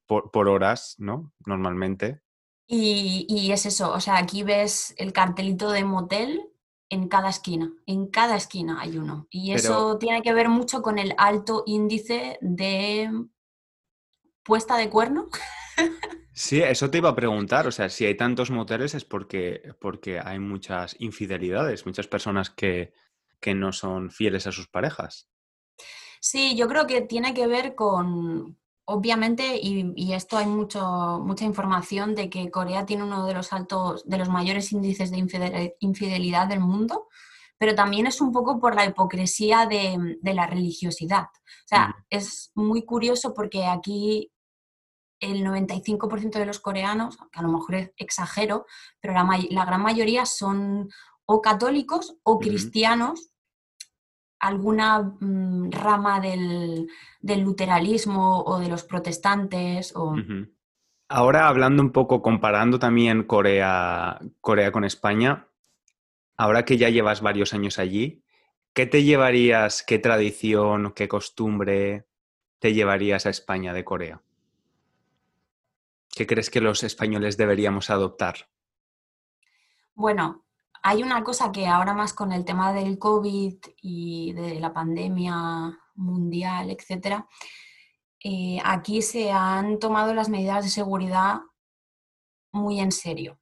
por, 0.06 0.48
horas, 0.48 0.96
¿no? 0.98 1.32
Normalmente. 1.46 2.20
Y, 2.66 3.50
es 3.50 3.64
eso, 3.64 3.90
o 3.92 4.00
sea, 4.00 4.18
aquí 4.18 4.42
ves 4.42 4.94
el 4.98 5.14
cartelito 5.14 5.70
de 5.70 5.84
motel 5.84 6.42
en 6.90 7.08
cada 7.08 7.30
esquina, 7.30 7.72
en 7.86 8.08
cada 8.08 8.36
esquina 8.36 8.80
hay 8.82 8.98
uno. 8.98 9.26
Y 9.30 9.52
eso 9.52 9.96
tiene 9.96 10.20
que 10.20 10.34
ver 10.34 10.50
mucho 10.50 10.82
con 10.82 10.98
el 10.98 11.14
alto 11.16 11.62
índice 11.66 12.38
de 12.42 13.10
puesta 14.42 14.76
de 14.76 14.90
cuerno. 14.90 15.28
Sí, 16.40 16.62
eso 16.62 16.88
te 16.88 16.98
iba 16.98 17.08
a 17.08 17.16
preguntar. 17.16 17.66
O 17.66 17.72
sea, 17.72 17.88
si 17.88 18.06
hay 18.06 18.16
tantos 18.16 18.52
moteles 18.52 18.94
es 18.94 19.04
porque, 19.04 19.74
porque 19.80 20.20
hay 20.20 20.38
muchas 20.38 20.94
infidelidades, 21.00 21.84
muchas 21.84 22.06
personas 22.06 22.48
que, 22.48 22.94
no 23.56 23.72
son 23.72 24.10
fieles 24.10 24.46
a 24.46 24.52
sus 24.52 24.68
parejas. 24.68 25.28
Sí, 26.20 26.54
yo 26.54 26.68
creo 26.68 26.86
que 26.86 27.00
tiene 27.00 27.34
que 27.34 27.48
ver 27.48 27.74
con, 27.74 28.56
obviamente, 28.84 29.58
y, 29.60 30.12
esto 30.12 30.38
hay 30.38 30.46
mucho, 30.46 31.18
mucha 31.24 31.44
información 31.44 32.14
de 32.14 32.30
que 32.30 32.52
Corea 32.52 32.86
tiene 32.86 33.02
uno 33.02 33.26
de 33.26 33.34
los 33.34 33.52
altos, 33.52 34.04
de 34.08 34.18
los 34.18 34.28
mayores 34.28 34.70
índices 34.70 35.10
de 35.10 35.74
infidelidad 35.80 36.46
del 36.46 36.60
mundo, 36.60 37.08
pero 37.58 37.74
también 37.74 38.06
es 38.06 38.20
un 38.20 38.30
poco 38.30 38.60
por 38.60 38.76
la 38.76 38.86
hipocresía 38.86 39.66
de, 39.66 40.18
la 40.22 40.46
religiosidad. 40.46 41.24
O 41.24 41.68
sea, 41.68 41.96
es 42.10 42.52
muy 42.54 42.84
curioso 42.84 43.34
porque 43.34 43.66
aquí 43.66 44.30
el 45.20 45.44
95% 45.44 46.38
de 46.38 46.46
los 46.46 46.60
coreanos, 46.60 47.16
que 47.32 47.38
a 47.38 47.42
lo 47.42 47.48
mejor 47.48 47.92
exagero, 47.96 48.66
pero 49.00 49.14
la, 49.14 49.64
gran 49.64 49.82
mayoría 49.82 50.26
son 50.26 50.88
o 51.26 51.42
católicos 51.42 52.16
o 52.22 52.38
cristianos, 52.38 53.30
alguna 54.40 55.00
mm, 55.20 55.70
rama 55.70 56.20
del, 56.20 56.88
del, 57.20 57.40
luteranismo 57.40 58.42
o 58.42 58.60
de 58.60 58.68
los 58.68 58.84
protestantes. 58.84 59.94
O... 59.96 60.14
Ahora 61.08 61.48
hablando 61.48 61.82
un 61.82 61.90
poco, 61.90 62.22
comparando 62.22 62.78
también 62.78 63.24
Corea, 63.24 64.20
Corea 64.40 64.72
con 64.72 64.84
España, 64.84 65.48
ahora 66.36 66.64
que 66.64 66.78
ya 66.78 66.88
llevas 66.88 67.20
varios 67.20 67.52
años 67.52 67.78
allí, 67.78 68.22
¿qué 68.72 68.86
te 68.86 69.02
llevarías, 69.02 69.82
qué 69.82 69.98
tradición, 69.98 70.92
qué 70.94 71.08
costumbre 71.08 72.06
te 72.60 72.72
llevarías 72.72 73.26
a 73.26 73.30
España 73.30 73.72
de 73.74 73.84
Corea? 73.84 74.22
¿Qué 76.18 76.26
crees 76.26 76.50
que 76.50 76.60
los 76.60 76.82
españoles 76.82 77.36
deberíamos 77.36 77.90
adoptar? 77.90 78.48
Bueno, 79.94 80.46
hay 80.82 81.04
una 81.04 81.22
cosa 81.22 81.52
que 81.52 81.68
ahora 81.68 81.94
más 81.94 82.12
con 82.12 82.32
el 82.32 82.44
tema 82.44 82.72
del 82.72 82.98
COVID 82.98 83.54
y 83.82 84.32
de 84.32 84.58
la 84.58 84.72
pandemia 84.72 85.78
mundial, 85.94 86.70
etcétera, 86.70 87.28
eh, 88.18 88.58
aquí 88.64 89.00
se 89.00 89.30
han 89.30 89.78
tomado 89.78 90.12
las 90.12 90.28
medidas 90.28 90.64
de 90.64 90.70
seguridad 90.70 91.36
muy 92.50 92.80
en 92.80 92.90
serio. 92.90 93.38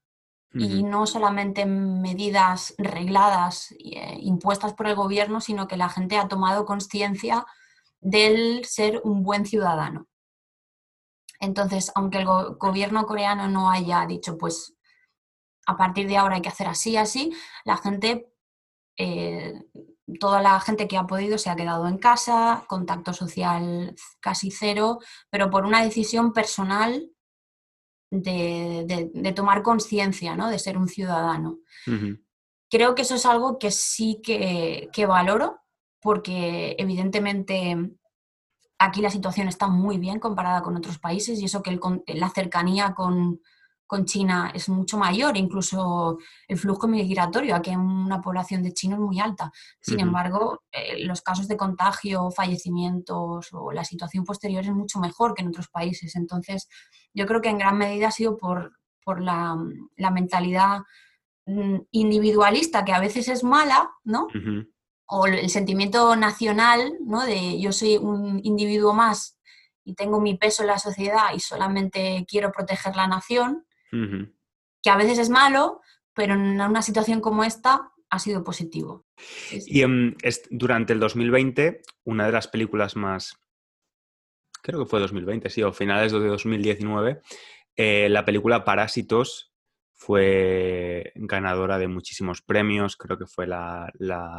Y 0.53 0.83
no 0.83 1.07
solamente 1.07 1.65
medidas 1.65 2.75
regladas, 2.77 3.73
eh, 3.73 4.19
impuestas 4.21 4.75
por 4.75 4.87
el 4.87 4.97
gobierno, 4.97 5.41
sino 5.41 5.67
que 5.67 5.79
la 5.79 5.89
gente 5.89 6.19
ha 6.19 6.29
tomado 6.29 6.67
conciencia 6.67 7.47
del 8.01 8.67
ser 8.67 9.01
un 9.03 9.23
buen 9.23 9.47
ciudadano. 9.47 10.09
Entonces, 11.41 11.93
aunque 11.95 12.19
el 12.19 12.27
gobierno 12.27 13.07
coreano 13.07 13.49
no 13.49 13.71
haya 13.71 14.07
dicho, 14.07 14.37
pues 14.39 14.75
a 15.67 15.77
partir 15.77 16.09
de 16.09 16.17
ahora 16.17 16.37
hay 16.37 16.43
que 16.43 16.49
hacer 16.49 16.69
así, 16.69 16.97
así, 16.97 17.33
la 17.65 17.77
gente, 17.77 18.33
eh, 18.97 19.55
toda 20.21 20.41
la 20.41 20.59
gente 20.61 20.87
que 20.87 20.97
ha 20.97 21.07
podido 21.07 21.39
se 21.39 21.51
ha 21.51 21.57
quedado 21.57 21.89
en 21.89 21.99
casa, 21.99 22.65
contacto 22.69 23.13
social 23.13 23.95
casi 24.21 24.51
cero, 24.51 25.01
pero 25.29 25.51
por 25.51 25.67
una 25.67 25.83
decisión 25.83 26.33
personal 26.33 27.11
de, 28.11 29.33
tomar 29.35 29.63
conciencia, 29.63 30.37
¿no? 30.37 30.49
De 30.49 30.61
ser 30.61 30.79
un 30.79 30.89
ciudadano. 30.89 31.59
Creo 32.71 32.95
que 32.95 33.03
eso 33.03 33.17
es 33.17 33.27
algo 33.27 33.59
que 33.59 33.71
sí 33.71 34.21
que, 34.23 34.89
que 34.93 35.07
valoro, 35.07 35.61
porque 36.01 36.77
evidentemente 36.79 37.77
Aquí 38.79 39.01
la 39.01 39.11
situación 39.11 39.49
está 39.49 39.69
muy 39.69 39.99
bien 39.99 40.19
comparada 40.19 40.63
con 40.63 40.77
otros 40.77 40.99
países 40.99 41.41
y 41.41 41.47
eso 41.47 41.63
que 41.63 41.79
la 42.09 42.29
cercanía 42.31 42.95
con, 42.95 43.41
China 44.05 44.51
es 44.53 44.69
mucho 44.69 44.99
mayor, 44.99 45.37
incluso 45.37 46.19
el 46.49 46.59
flujo 46.59 46.89
migratorio, 46.89 47.55
aquí 47.55 47.71
hay 47.71 47.77
una 47.77 48.21
población 48.21 48.65
de 48.65 48.73
chinos 48.73 48.99
muy 48.99 49.21
alta. 49.21 49.53
Sin 49.81 50.01
embargo, 50.01 50.65
eh, 50.73 51.05
los 51.05 51.23
casos 51.23 51.47
de 51.47 51.57
contagio, 51.57 52.33
fallecimientos 52.33 53.49
o 53.53 53.71
la 53.71 53.85
situación 53.85 54.25
posterior 54.25 54.65
es 54.65 54.73
mucho 54.73 54.99
mejor 54.99 55.35
que 55.35 55.43
en 55.43 55.49
otros 55.49 55.69
países. 55.69 56.17
Entonces, 56.17 56.69
yo 57.15 57.27
creo 57.27 57.41
que 57.41 57.49
en 57.49 57.59
gran 57.59 57.79
medida 57.79 58.09
ha 58.09 58.11
sido 58.11 58.37
por, 58.37 58.73
la, 59.21 59.57
mentalidad 60.11 60.81
mm, 61.47 61.77
individualista, 61.93 62.85
que 62.85 62.93
a 62.93 62.99
veces 62.99 63.29
es 63.29 63.45
mala, 63.45 63.89
¿no? 64.03 64.27
O 65.07 65.27
el 65.27 65.49
sentimiento 65.51 66.17
nacional, 66.17 66.95
¿no? 67.05 67.25
De 67.25 67.61
yo 67.61 67.73
soy 67.73 67.97
un 67.97 68.41
individuo 68.43 68.93
más 68.93 69.39
y 69.85 69.95
tengo 69.95 70.21
mi 70.21 70.37
peso 70.37 70.63
en 70.63 70.69
la 70.69 70.79
sociedad 70.79 71.29
y 71.35 71.41
solamente 71.41 72.27
quiero 72.29 72.51
proteger 72.51 72.97
la 72.97 73.07
nación, 73.07 73.65
que 73.91 74.91
a 74.91 74.97
veces 74.97 75.19
es 75.19 75.31
malo, 75.31 75.81
pero 76.13 76.35
en 76.35 76.61
una 76.61 76.83
situación 76.83 77.21
como 77.21 77.45
esta 77.45 77.93
ha 78.11 78.19
sido 78.19 78.43
positivo. 78.45 79.07
Y 79.51 79.83
em, 79.83 80.15
durante 80.51 80.93
el 80.93 81.01
2020, 81.01 81.83
una 82.05 82.27
de 82.27 82.33
las 82.33 82.49
películas 82.49 82.97
más, 82.97 83.37
creo 84.63 84.81
que 84.81 84.91
fue 84.91 85.01
2020, 85.01 85.49
sí, 85.51 85.63
o 85.63 85.73
finales 85.73 86.13
de 86.13 86.19
2019, 86.19 87.21
eh, 87.77 88.09
la 88.11 88.25
película 88.25 88.65
Parásitos 88.65 89.53
fue 89.97 91.11
ganadora 91.15 91.79
de 91.79 91.89
muchísimos 91.89 92.43
premios, 92.43 92.97
creo 92.97 93.17
que 93.17 93.27
fue 93.27 93.47
la, 93.47 93.91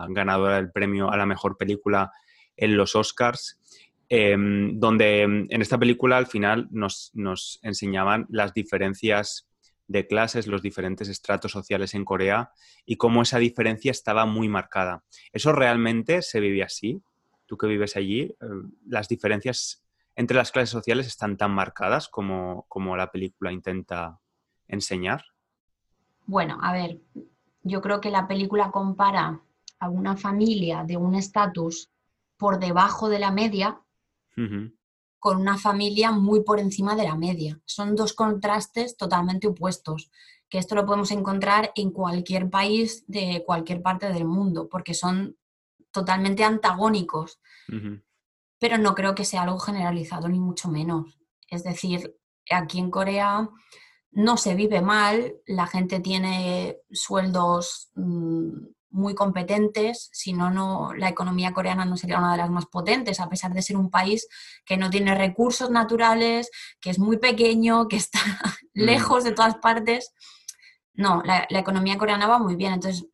ganadora 0.09 0.57
del 0.57 0.71
premio 0.71 1.11
a 1.11 1.17
la 1.17 1.25
mejor 1.25 1.57
película 1.57 2.11
en 2.55 2.77
los 2.77 2.95
Oscars, 2.95 3.59
em, 4.07 4.79
donde 4.79 5.23
em, 5.23 5.47
en 5.49 5.61
esta 5.61 5.79
película 5.79 6.17
al 6.17 6.27
final 6.27 6.67
nos, 6.71 7.11
enseñaban 7.63 8.27
las 8.29 8.53
diferencias 8.53 9.49
de 9.87 10.05
clases, 10.05 10.45
los 10.45 10.61
diferentes 10.61 11.09
estratos 11.09 11.53
sociales 11.53 11.95
en 11.95 12.05
Corea 12.05 12.51
y 12.85 12.97
cómo 12.97 13.23
esa 13.23 13.39
diferencia 13.39 13.89
estaba 13.89 14.25
muy 14.27 14.47
marcada. 14.49 15.03
¿Eso 15.33 15.53
realmente 15.53 16.21
se 16.21 16.39
vive 16.39 16.61
así? 16.61 17.01
Tú 17.47 17.57
que 17.57 17.65
vives 17.65 17.95
allí, 17.95 18.35
em, 18.41 18.73
¿las 18.85 19.07
diferencias 19.07 19.83
entre 20.15 20.37
las 20.37 20.51
clases 20.51 20.69
sociales 20.69 21.07
están 21.07 21.35
tan 21.35 21.51
marcadas 21.51 22.09
como, 22.09 22.65
como 22.69 22.95
la 22.95 23.11
película 23.11 23.51
intenta 23.51 24.19
enseñar? 24.67 25.23
Bueno, 26.27 26.59
a 26.61 26.73
ver, 26.73 27.01
yo 27.63 27.81
creo 27.81 28.01
que 28.01 28.11
la 28.11 28.27
película 28.27 28.69
compara 28.69 29.41
a 29.79 29.89
una 29.89 30.17
familia 30.17 30.83
de 30.83 30.97
un 30.97 31.15
estatus 31.15 31.89
por 32.37 32.59
debajo 32.59 33.09
de 33.09 33.19
la 33.19 33.31
media 33.31 33.81
con 35.19 35.41
una 35.41 35.57
familia 35.57 36.11
muy 36.11 36.43
por 36.43 36.59
encima 36.59 36.95
de 36.95 37.03
la 37.03 37.15
media. 37.15 37.59
Son 37.65 37.95
dos 37.95 38.13
contrastes 38.13 38.97
totalmente 38.97 39.47
opuestos, 39.47 40.11
que 40.49 40.59
esto 40.59 40.75
lo 40.75 40.85
podemos 40.85 41.11
encontrar 41.11 41.71
en 41.75 41.91
cualquier 41.91 42.49
país 42.49 43.03
de 43.07 43.43
cualquier 43.45 43.81
parte 43.81 44.11
del 44.11 44.25
mundo, 44.25 44.67
porque 44.69 44.93
son 44.93 45.37
totalmente 45.91 46.43
antagónicos. 46.43 47.39
Pero 48.59 48.77
no 48.77 48.95
creo 48.95 49.15
que 49.15 49.25
sea 49.25 49.43
algo 49.43 49.59
generalizado, 49.59 50.27
ni 50.27 50.39
mucho 50.39 50.69
menos. 50.69 51.17
Es 51.49 51.63
decir, 51.63 52.15
aquí 52.51 52.79
en 52.79 52.91
Corea 52.91 53.49
no 54.17 54.35
se 54.35 54.55
vive 54.55 54.81
mal, 54.81 55.35
la 55.45 55.67
gente 55.67 55.99
tiene 55.99 56.77
sueldos 56.91 57.91
mm, 57.93 58.49
muy 58.89 59.13
competentes, 59.13 60.09
si 60.11 60.33
no, 60.33 60.49
no, 60.49 60.91
la 60.95 61.07
economía 61.07 61.53
coreana 61.53 61.85
no 61.85 61.97
sería 61.97 62.17
una 62.17 62.31
de 62.31 62.39
las 62.39 62.49
más 62.49 62.65
potentes, 62.65 63.19
a 63.19 63.29
pesar 63.29 63.53
de 63.53 63.61
ser 63.61 63.77
un 63.77 63.91
país 63.91 64.27
que 64.65 64.75
no 64.75 64.89
tiene 64.89 65.13
recursos 65.13 65.69
naturales, 65.69 66.49
que 66.81 66.89
es 66.89 66.97
muy 66.97 67.17
pequeño, 67.17 67.87
que 67.87 67.97
está 67.97 68.19
Mm. 68.73 68.81
lejos 68.85 69.23
de 69.23 69.31
todas 69.31 69.55
partes. 69.55 70.13
No, 70.93 71.21
la, 71.23 71.45
la 71.49 71.59
economía 71.59 71.97
coreana 71.97 72.27
va 72.27 72.39
muy 72.39 72.55
bien, 72.55 72.73
entonces 72.73 73.07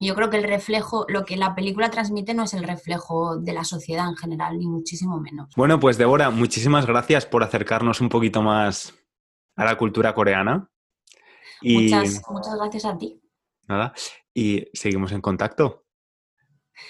yo 0.00 0.14
creo 0.14 0.28
que 0.28 0.36
el 0.36 0.44
reflejo, 0.44 1.06
lo 1.08 1.24
que 1.24 1.36
la 1.38 1.54
película 1.54 1.90
transmite 1.90 2.34
no 2.34 2.44
es 2.44 2.52
el 2.52 2.62
reflejo 2.64 3.36
de 3.38 3.54
la 3.54 3.64
sociedad 3.64 4.06
en 4.08 4.16
general, 4.16 4.58
ni 4.58 4.66
muchísimo 4.66 5.18
menos. 5.18 5.48
Bueno, 5.56 5.80
pues 5.80 5.96
Débora, 5.96 6.28
muchísimas 6.30 6.84
gracias 6.86 7.24
por 7.24 7.42
acercarnos 7.42 8.02
un 8.02 8.10
poquito 8.10 8.42
más 8.42 8.92
a 9.56 9.64
la 9.64 9.76
cultura 9.76 10.14
coreana. 10.14 10.70
Y 11.62 11.84
Muchas, 11.84 12.22
muchas 12.28 12.54
gracias 12.56 12.84
a 12.84 12.96
ti. 12.98 13.20
nada, 13.66 13.94
y 14.34 14.68
seguimos 14.74 15.12
en 15.12 15.20
contacto. 15.22 15.84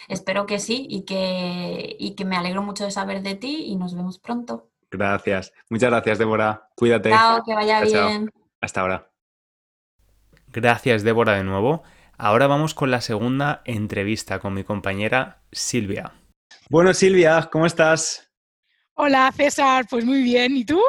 Espero 0.09 0.47
que 0.47 0.59
sí 0.59 0.87
y 0.91 1.05
que, 1.05 1.95
y 1.99 2.17
que 2.17 2.25
me 2.25 2.37
alegro 2.37 2.63
mucho 2.63 2.85
de 2.85 2.91
saber 2.91 3.23
de 3.23 3.37
ti 3.37 3.65
y 3.67 3.77
nos 3.77 3.95
vemos 3.95 4.19
pronto. 4.19 4.73
Gracias. 4.91 5.53
Muchas 5.71 5.91
gracias, 5.91 6.19
Débora. 6.19 6.69
Cuídate. 6.75 7.11
Chao, 7.11 7.43
que 7.45 7.55
vaya 7.55 7.81
Chao, 7.83 7.91
chao. 7.91 8.09
bien. 8.09 8.33
Hasta 8.61 8.81
ahora. 8.81 9.11
Gracias, 10.49 11.03
Débora, 11.05 11.35
de 11.35 11.45
nuevo. 11.45 11.83
Ahora 12.19 12.47
vamos 12.47 12.75
con 12.75 12.91
la 12.91 13.01
segunda 13.01 13.63
entrevista 13.65 14.39
con 14.41 14.55
mi 14.55 14.65
compañera 14.65 15.43
Silvia. 15.53 16.15
Bueno, 16.71 16.95
Silvia, 16.95 17.49
¿cómo 17.53 17.67
estás? 17.67 18.33
Hola 18.95 19.31
César, 19.37 19.87
pues 19.89 20.05
muy 20.05 20.23
bien. 20.23 20.57
¿Y 20.57 20.65
tú? 20.65 20.81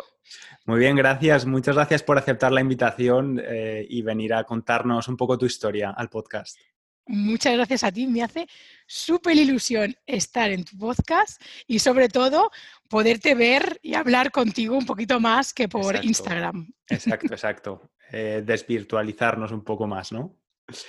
Muy 0.67 0.79
bien, 0.79 0.97
gracias. 0.97 1.45
Muchas 1.45 1.75
gracias 1.75 2.03
por 2.03 2.17
aceptar 2.17 2.51
la 2.51 2.59
invitación 2.59 3.41
eh, 3.41 3.87
y 3.89 4.01
venir 4.01 4.33
a 4.33 4.43
contarnos 4.43 5.07
un 5.07 5.15
poco 5.15 5.37
tu 5.37 5.45
historia 5.45 5.91
al 5.91 6.09
podcast. 6.09 6.59
Muchas 7.05 7.53
gracias 7.53 7.85
a 7.85 7.91
ti. 7.93 8.05
Me 8.05 8.21
hace 8.21 8.47
súper 8.85 9.37
ilusión 9.37 9.95
estar 10.05 10.51
en 10.51 10.65
tu 10.65 10.77
podcast 10.77 11.41
y 11.67 11.79
sobre 11.79 12.09
todo 12.09 12.51
poderte 12.89 13.33
ver 13.33 13.79
y 13.81 13.93
hablar 13.93 14.29
contigo 14.29 14.77
un 14.77 14.85
poquito 14.85 15.21
más 15.21 15.53
que 15.53 15.69
por 15.69 15.95
Exacto. 15.95 16.07
Instagram. 16.07 16.73
Exacto, 16.89 17.27
exacto. 17.33 17.91
Eh, 18.11 18.43
desvirtualizarnos 18.45 19.53
un 19.53 19.63
poco 19.63 19.87
más, 19.87 20.11
¿no? 20.11 20.35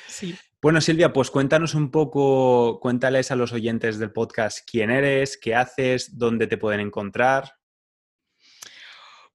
Sí. 0.08 0.34
Bueno, 0.60 0.80
Silvia, 0.80 1.12
pues 1.12 1.30
cuéntanos 1.30 1.76
un 1.76 1.92
poco, 1.92 2.80
cuéntales 2.80 3.30
a 3.30 3.36
los 3.36 3.52
oyentes 3.52 4.00
del 4.00 4.10
podcast 4.10 4.68
quién 4.68 4.90
eres, 4.90 5.38
qué 5.38 5.54
haces, 5.54 6.18
dónde 6.18 6.48
te 6.48 6.58
pueden 6.58 6.80
encontrar. 6.80 7.57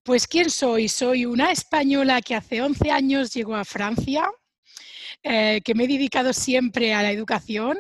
Pues 0.04 0.28
¿quién 0.28 0.50
soy? 0.50 0.90
Soy 0.90 1.26
una 1.26 1.52
española 1.54 2.22
que 2.22 2.36
hace 2.36 2.62
11 2.62 2.92
años 2.92 3.34
llegó 3.34 3.56
a 3.56 3.64
Francia, 3.64 4.30
eh, 5.24 5.62
que 5.64 5.74
me 5.74 5.86
he 5.86 5.88
dedicado 5.88 6.34
siempre 6.34 6.94
a 6.94 7.02
la 7.02 7.12
educación 7.12 7.78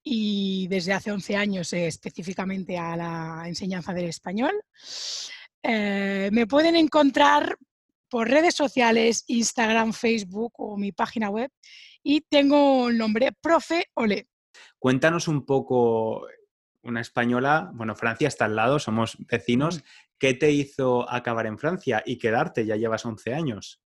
y 0.00 0.68
desde 0.68 0.92
hace 0.92 1.10
11 1.10 1.34
años 1.34 1.72
eh, 1.72 1.88
específicamente 1.88 2.78
a 2.78 2.96
la 2.96 3.42
enseñanza 3.46 3.92
del 3.92 4.04
español. 4.04 4.52
Eh, 5.60 6.30
me 6.32 6.46
pueden 6.46 6.76
encontrar 6.76 7.58
por 8.08 8.30
redes 8.30 8.54
sociales, 8.54 9.24
Instagram, 9.26 9.92
Facebook 9.92 10.52
o 10.58 10.76
mi 10.76 10.92
página 10.92 11.30
web 11.30 11.50
y 12.00 12.20
tengo 12.20 12.90
el 12.90 12.96
nombre 12.96 13.32
Profe 13.32 13.86
Ole. 13.94 14.28
Cuéntanos 14.78 15.26
un 15.26 15.44
poco, 15.44 16.28
una 16.88 17.00
española, 17.00 17.70
bueno, 17.74 17.94
Francia 17.94 18.28
está 18.28 18.46
al 18.46 18.56
lado, 18.56 18.78
somos 18.78 19.16
vecinos. 19.26 19.82
¿Qué 20.18 20.34
te 20.34 20.50
hizo 20.50 21.08
acabar 21.10 21.46
en 21.46 21.58
Francia 21.58 22.02
y 22.04 22.18
quedarte? 22.18 22.66
Ya 22.66 22.76
llevas 22.76 23.04
11 23.04 23.34
años. 23.34 23.80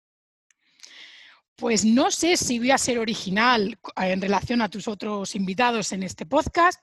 Pues 1.55 1.85
no 1.85 2.09
sé 2.09 2.37
si 2.37 2.57
voy 2.57 2.71
a 2.71 2.77
ser 2.77 2.97
original 2.97 3.77
en 3.97 4.21
relación 4.21 4.61
a 4.61 4.69
tus 4.69 4.87
otros 4.87 5.35
invitados 5.35 5.91
en 5.91 6.03
este 6.03 6.25
podcast, 6.25 6.81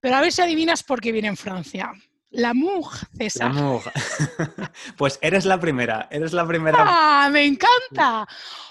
pero 0.00 0.16
a 0.16 0.20
ver 0.20 0.32
si 0.32 0.40
adivinas 0.40 0.82
por 0.82 1.00
qué 1.00 1.12
viene 1.12 1.28
en 1.28 1.36
Francia. 1.36 1.92
L'amour, 2.30 2.92
César. 3.16 3.54
L'amour. 3.54 3.82
pues 4.98 5.18
eres 5.22 5.46
la 5.46 5.58
primera, 5.58 6.08
eres 6.10 6.32
la 6.32 6.46
primera. 6.46 6.76
¡Ah, 6.86 7.30
me 7.30 7.44
encanta! 7.46 8.26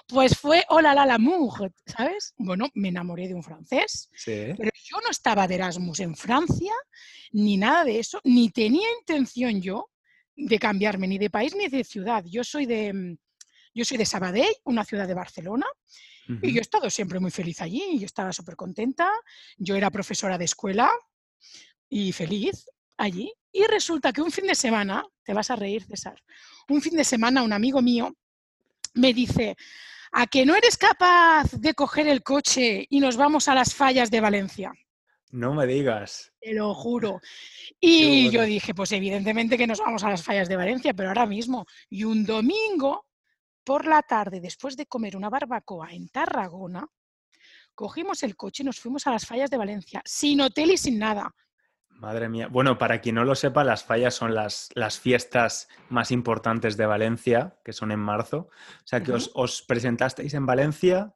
Pues 0.08 0.38
fue 0.38 0.64
Hola 0.70 0.94
la 0.94 1.06
l'amour, 1.06 1.72
¿sabes? 1.86 2.34
Bueno, 2.38 2.68
me 2.76 2.90
enamoré 2.90 3.28
de 3.28 3.34
un 3.34 3.44
francés, 3.44 4.10
Sí. 4.14 4.54
pero 4.58 4.70
yo 4.84 4.98
no 5.04 5.10
estaba 5.10 5.48
de 5.48 5.56
Erasmus 5.56 6.00
en 6.02 6.16
Francia, 6.16 6.74
ni 7.32 7.58
nada 7.58 7.84
de 7.84 8.00
eso, 8.00 8.22
ni 8.24 8.50
tenía 8.52 8.88
intención 9.00 9.60
yo 9.62 9.90
de 10.36 10.60
cambiarme 10.60 11.08
ni 11.08 11.18
de 11.18 11.30
país 11.32 11.56
ni 11.56 11.68
de 11.68 11.84
ciudad. 11.84 12.24
Yo 12.26 12.44
soy 12.44 12.68
de, 12.68 12.94
mm, 12.94 13.18
yo 13.74 13.86
soy 13.86 13.98
de 13.98 14.06
Sabadell, 14.06 14.54
una 14.66 14.86
ciudad 14.86 15.08
de 15.08 15.14
Barcelona, 15.16 15.66
y 16.42 16.52
yo 16.54 16.60
he 16.60 16.62
estado 16.62 16.90
siempre 16.90 17.22
muy 17.22 17.32
feliz 17.32 17.62
allí, 17.62 18.00
yo 18.00 18.06
estaba 18.06 18.34
súper 18.34 18.58
contenta, 18.58 19.10
yo 19.58 19.76
era 19.78 19.90
profesora 19.90 20.38
de 20.38 20.44
escuela 20.44 20.92
y 21.90 22.12
feliz 22.12 22.66
allí. 22.98 23.34
Y 23.52 23.66
resulta 23.66 24.12
que 24.12 24.22
un 24.22 24.32
fin 24.32 24.48
de 24.48 24.56
semana, 24.56 25.06
te 25.24 25.34
vas 25.34 25.50
a 25.50 25.56
reír 25.56 25.84
César, 25.84 26.22
un 26.70 26.82
fin 26.82 26.96
de 26.96 27.04
semana 27.04 27.44
un 27.44 27.54
amigo 27.54 27.82
mío 27.82 28.16
me 28.94 29.14
dice, 29.14 29.56
¿a 30.12 30.28
que 30.28 30.46
no 30.46 30.56
eres 30.56 30.78
capaz 30.78 31.52
de 31.52 31.74
coger 31.74 32.08
el 32.08 32.24
coche 32.24 32.86
y 32.90 33.00
nos 33.00 33.16
vamos 33.16 33.48
a 33.48 33.56
las 33.56 33.74
fallas 33.74 34.12
de 34.12 34.22
Valencia? 34.22 34.74
No 35.30 35.54
me 35.54 35.68
digas. 35.68 36.32
Te 36.40 36.54
lo 36.54 36.74
juro. 36.74 37.20
Y 37.80 38.30
yo 38.32 38.44
dije, 38.44 38.74
pues 38.74 38.92
evidentemente 38.94 39.58
que 39.58 39.68
nos 39.68 39.80
vamos 39.80 40.04
a 40.04 40.10
las 40.10 40.24
fallas 40.24 40.48
de 40.48 40.56
Valencia, 40.56 40.94
pero 40.94 41.10
ahora 41.10 41.26
mismo. 41.26 41.66
Y 41.90 42.06
un 42.06 42.26
domingo 42.26 43.06
por 43.64 43.86
la 43.86 44.02
tarde, 44.02 44.40
después 44.40 44.78
de 44.78 44.86
comer 44.86 45.18
una 45.18 45.30
barbacoa 45.30 45.92
en 45.92 46.08
Tarragona, 46.10 46.88
cogimos 47.76 48.24
el 48.24 48.38
coche 48.38 48.64
y 48.64 48.66
nos 48.66 48.80
fuimos 48.80 49.06
a 49.06 49.12
las 49.12 49.26
fallas 49.26 49.50
de 49.50 49.58
Valencia, 49.58 50.02
sin 50.06 50.42
hotel 50.42 50.72
y 50.72 50.78
sin 50.78 50.98
nada. 50.98 51.36
Madre 51.98 52.30
mía. 52.30 52.48
Bueno, 52.48 52.78
para 52.78 53.02
quien 53.02 53.16
no 53.16 53.26
lo 53.26 53.34
sepa, 53.34 53.64
las 53.64 53.84
fallas 53.84 54.14
son 54.14 54.36
las, 54.36 54.70
las 54.76 55.00
fiestas 55.00 55.68
más 55.90 56.12
importantes 56.12 56.78
de 56.78 56.86
Valencia, 56.86 57.58
que 57.66 57.74
son 57.74 57.92
en 57.92 58.00
marzo. 58.00 58.50
O 58.84 58.88
sea 58.88 59.02
que 59.02 59.14
os, 59.14 59.32
os 59.34 59.64
presentasteis 59.64 60.34
en 60.36 60.46
Valencia 60.46 61.14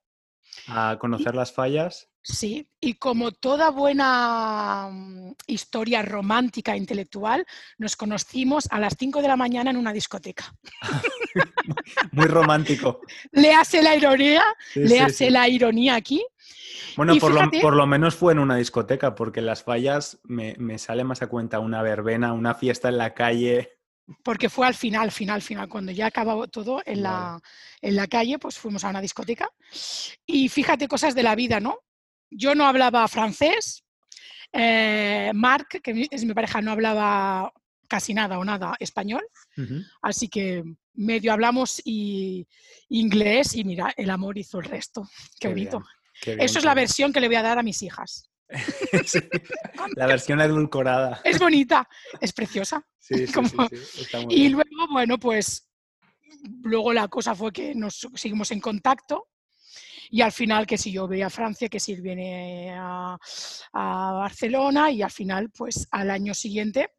a 0.68 0.98
conocer 1.00 1.36
las 1.36 1.54
fallas. 1.54 2.10
Sí, 2.24 2.68
y 2.80 2.96
como 2.96 3.32
toda 3.32 3.72
buena 3.72 4.90
mm, 4.92 5.34
historia 5.48 6.04
romántica 6.04 6.74
e 6.74 6.78
intelectual, 6.78 7.46
nos 7.78 7.96
conocimos 7.96 8.68
a 8.72 8.80
las 8.80 8.96
5 8.98 9.22
de 9.22 9.28
la 9.28 9.36
mañana 9.36 9.72
en 9.72 9.78
una 9.78 9.94
discoteca. 9.94 10.54
Muy 12.12 12.28
romántico. 12.28 13.02
Le 13.32 13.54
hace 13.54 13.82
la 13.82 13.96
ironía, 13.96 14.44
Sí, 14.74 14.82
le 14.82 14.88
sí, 14.90 14.98
hace 14.98 15.26
sí. 15.26 15.30
la 15.30 15.48
ironía 15.50 15.96
aquí. 15.96 16.24
Bueno, 16.98 17.16
por 17.18 17.32
lo, 17.32 17.40
fíjate- 17.40 17.62
por 17.62 17.76
lo 17.76 17.86
menos 17.88 18.16
fue 18.16 18.34
en 18.34 18.40
una 18.40 18.56
discoteca, 18.56 19.16
porque 19.16 19.40
en 19.40 19.46
las 19.46 19.64
fallas 19.64 20.20
me, 20.24 20.56
me 20.58 20.78
sale 20.78 21.04
más 21.04 21.22
a 21.22 21.28
cuenta 21.28 21.60
una 21.60 21.82
verbena, 21.82 22.34
una 22.34 22.54
fiesta 22.56 22.90
en 22.90 22.98
la 22.98 23.14
calle. 23.14 23.78
porque 24.24 24.50
fue 24.50 24.68
al 24.68 24.74
final, 24.76 25.10
final, 25.12 25.42
final, 25.42 25.70
cuando 25.70 25.92
ya 25.92 26.08
acabó 26.08 26.48
todo 26.48 26.82
en 26.86 27.04
la, 27.04 27.40
en 27.82 27.96
la 27.96 28.08
calle, 28.08 28.40
pues 28.40 28.58
fuimos 28.58 28.84
a 28.84 28.90
una 28.90 29.00
discoteca. 29.00 29.50
Y 30.26 30.50
fíjate 30.50 30.88
cosas 30.88 31.16
de 31.16 31.24
la 31.24 31.34
vida, 31.36 31.60
¿no? 31.62 31.80
Yo 32.30 32.54
no 32.56 32.66
hablaba 32.66 33.08
francés, 33.08 33.86
eh, 34.52 35.32
Marc, 35.34 35.82
que 35.82 36.08
es 36.12 36.26
mi 36.26 36.34
pareja, 36.34 36.62
no 36.62 36.72
hablaba 36.72 37.54
casi 37.88 38.14
nada 38.14 38.38
o 38.40 38.46
nada 38.46 38.76
español, 38.80 39.24
así 40.02 40.28
que 40.30 40.64
medio 40.94 41.32
hablamos 41.34 41.82
y 41.86 42.48
inglés 42.90 43.56
y 43.56 43.64
mira, 43.64 43.94
el 43.98 44.10
amor 44.10 44.38
hizo 44.38 44.60
el 44.60 44.66
resto. 44.66 45.08
Qué, 45.40 45.48
bonito. 45.50 45.80
bien, 45.80 45.90
bien, 46.26 46.42
Eso 46.42 46.60
es 46.60 46.66
la 46.66 46.74
versión 46.74 47.12
que 47.12 47.20
le 47.20 47.28
voy 47.28 47.36
a 47.38 47.42
dar 47.42 47.58
a 47.60 47.64
mis 47.64 47.82
hijas. 47.82 48.30
Sí, 49.06 49.20
la 49.96 50.08
versión 50.08 50.42
edulcorada. 50.42 51.22
Es 51.24 51.40
bonita, 51.40 51.88
es 52.20 52.34
preciosa. 52.34 52.86
Sí, 53.00 53.26
sí, 53.28 53.34
como- 53.34 53.68
sí, 53.70 53.78
sí, 53.78 54.02
está 54.02 54.20
muy 54.22 54.34
Y 54.36 54.40
bien. 54.42 54.52
luego, 54.54 54.88
bueno, 54.92 55.18
pues 55.18 55.70
luego 56.64 56.92
la 56.94 57.08
cosa 57.08 57.34
fue 57.36 57.52
que 57.52 57.74
nos 57.76 58.08
seguimos 58.16 58.52
en 58.52 58.60
contacto 58.60 59.28
y 60.10 60.22
al 60.22 60.32
final 60.34 60.68
que 60.68 60.78
si 60.78 60.92
yo 60.92 61.08
voy 61.08 61.22
a 61.22 61.30
Francia, 61.30 61.70
que 61.70 61.80
si 61.80 61.96
viene 61.96 62.72
a, 62.78 63.18
a 63.74 64.12
Barcelona 64.14 64.92
y 64.92 65.02
al 65.02 65.12
final, 65.12 65.50
pues 65.52 65.88
al 65.92 66.10
año 66.12 66.34
siguiente, 66.34 66.90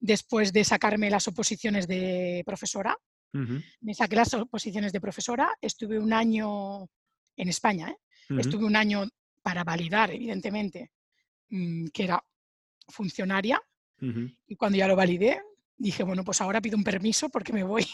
después 0.00 0.52
de 0.52 0.64
sacarme 0.64 1.10
las 1.10 1.28
oposiciones 1.28 1.86
de 1.86 2.42
profesora, 2.44 2.96
me 3.82 3.92
saqué 3.94 4.16
las 4.16 4.32
oposiciones 4.34 4.92
de 4.92 5.00
profesora, 5.00 5.54
estuve 5.60 5.98
un 5.98 6.12
año 6.14 6.88
en 7.36 7.48
España, 7.48 7.90
¿eh? 7.90 7.96
estuve 8.38 8.64
un 8.64 8.76
año 8.76 9.04
para 9.42 9.62
validar, 9.64 10.10
evidentemente, 10.10 10.90
mm, 11.50 11.86
que 11.88 12.04
era 12.04 12.22
funcionaria 12.88 13.60
y 14.46 14.56
cuando 14.56 14.76
ya 14.78 14.86
lo 14.86 14.94
validé, 14.96 15.40
dije, 15.76 16.02
bueno, 16.02 16.22
pues 16.24 16.40
ahora 16.40 16.60
pido 16.60 16.76
un 16.76 16.84
permiso 16.84 17.28
porque 17.28 17.52
me 17.52 17.64
voy. 17.64 17.86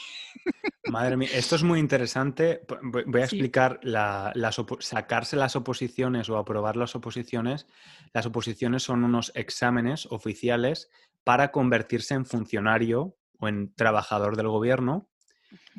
Madre 0.88 1.16
mía, 1.16 1.28
esto 1.32 1.54
es 1.56 1.62
muy 1.62 1.78
interesante. 1.78 2.62
Voy 2.82 3.22
a 3.22 3.26
Sí. 3.28 3.36
explicar 3.36 3.78
la- 3.82 4.32
las 4.34 4.58
opo- 4.58 4.80
sacarse 4.80 5.36
las 5.36 5.54
oposiciones 5.56 6.28
o 6.28 6.36
aprobar 6.36 6.76
las 6.76 6.94
oposiciones. 6.96 7.66
Las 8.12 8.26
oposiciones 8.26 8.82
son 8.82 9.04
unos 9.04 9.30
exámenes 9.34 10.06
oficiales 10.10 10.90
para 11.24 11.52
convertirse 11.52 12.14
en 12.14 12.26
funcionario 12.26 13.16
o 13.38 13.48
en 13.48 13.72
trabajador 13.74 14.36
del 14.36 14.48
gobierno. 14.48 15.08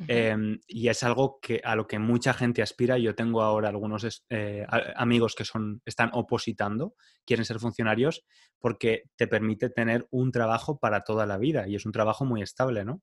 Em, 0.07 0.59
y 0.67 0.88
es 0.88 1.03
algo 1.03 1.39
que, 1.41 1.62
a 1.63 1.75
lo 1.75 1.88
que 1.88 1.99
mucha 1.99 2.33
gente 2.33 2.62
aspira. 2.62 2.97
Yo 2.97 3.15
tengo 3.15 3.41
ahora 3.41 3.69
algunos 3.69 4.25
eh, 4.29 4.65
amigos 4.95 5.36
que 5.36 5.45
son, 5.45 5.81
están 5.86 6.09
opositando, 6.13 6.95
quieren 7.25 7.45
ser 7.45 7.59
funcionarios, 7.59 8.25
porque 8.59 9.03
te 9.15 9.27
permite 9.27 9.69
tener 9.69 10.07
un 10.12 10.31
trabajo 10.31 10.79
para 10.79 11.03
toda 11.03 11.25
la 11.25 11.38
vida 11.38 11.67
y 11.67 11.75
es 11.75 11.86
un 11.86 11.91
trabajo 11.91 12.25
muy 12.25 12.41
estable, 12.41 12.83
¿no? 12.86 13.01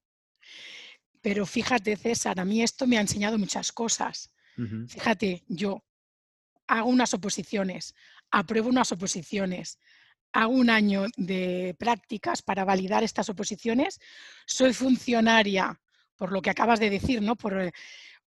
Pero 1.22 1.46
fíjate, 1.46 1.96
César, 1.96 2.40
a 2.40 2.44
mí 2.44 2.62
esto 2.62 2.86
me 2.86 2.96
ha 2.96 3.00
enseñado 3.00 3.38
muchas 3.38 3.72
cosas. 3.72 4.32
Fíjate, 4.88 5.42
yo 5.48 5.82
hago 6.66 6.90
unas 6.90 7.14
oposiciones, 7.14 7.94
apruebo 8.30 8.68
unas 8.68 8.92
oposiciones, 8.92 9.78
hago 10.32 10.52
un 10.52 10.68
año 10.70 11.06
de 11.16 11.74
prácticas 11.78 12.42
para 12.42 12.64
validar 12.64 13.02
estas 13.02 13.28
oposiciones, 13.30 14.00
soy 14.46 14.74
funcionaria, 14.74 15.80
por 16.20 16.32
lo 16.32 16.42
que 16.42 16.50
acabas 16.50 16.78
de 16.78 16.90
decir, 16.90 17.22
¿no? 17.22 17.34
Por, 17.34 17.58
eh, 17.62 17.72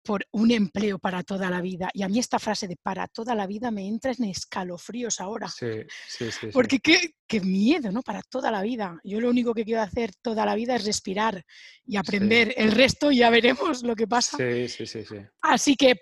por 0.02 0.26
un 0.30 0.50
empleo 0.50 0.98
para 0.98 1.22
toda 1.22 1.50
la 1.50 1.60
vida. 1.60 1.90
Y 1.92 2.02
a 2.02 2.08
mí 2.08 2.18
esta 2.18 2.38
frase 2.38 2.66
de 2.66 2.76
para 2.76 3.06
toda 3.06 3.34
la 3.34 3.46
vida 3.46 3.70
me 3.70 3.86
entra 3.86 4.12
en 4.16 4.24
escalofríos 4.24 5.20
ahora. 5.20 5.46
Sí, 5.46 5.84
sí, 6.08 6.32
sí. 6.32 6.46
Porque 6.50 6.78
Qué, 6.78 7.14
qué, 7.26 7.40
miedo, 7.42 7.92
¿no? 7.92 8.00
Para 8.00 8.22
toda 8.22 8.50
la 8.50 8.62
vida. 8.62 8.98
Yo 9.04 9.20
lo 9.20 9.28
único 9.28 9.52
que 9.52 9.66
quiero 9.66 9.82
hacer 9.82 10.10
toda 10.22 10.46
la 10.46 10.54
vida 10.54 10.74
es 10.74 10.86
respirar 10.86 11.44
y 11.84 11.96
aprender. 11.96 12.54
El 12.56 12.72
resto 12.72 13.12
ya 13.12 13.28
veremos 13.28 13.82
lo 13.82 13.94
que 13.94 14.08
pasa. 14.08 14.38
Sí, 14.38 14.68
sí, 14.70 14.86
sí, 14.86 15.04
sí. 15.04 15.16
Así 15.42 15.76
que 15.76 16.00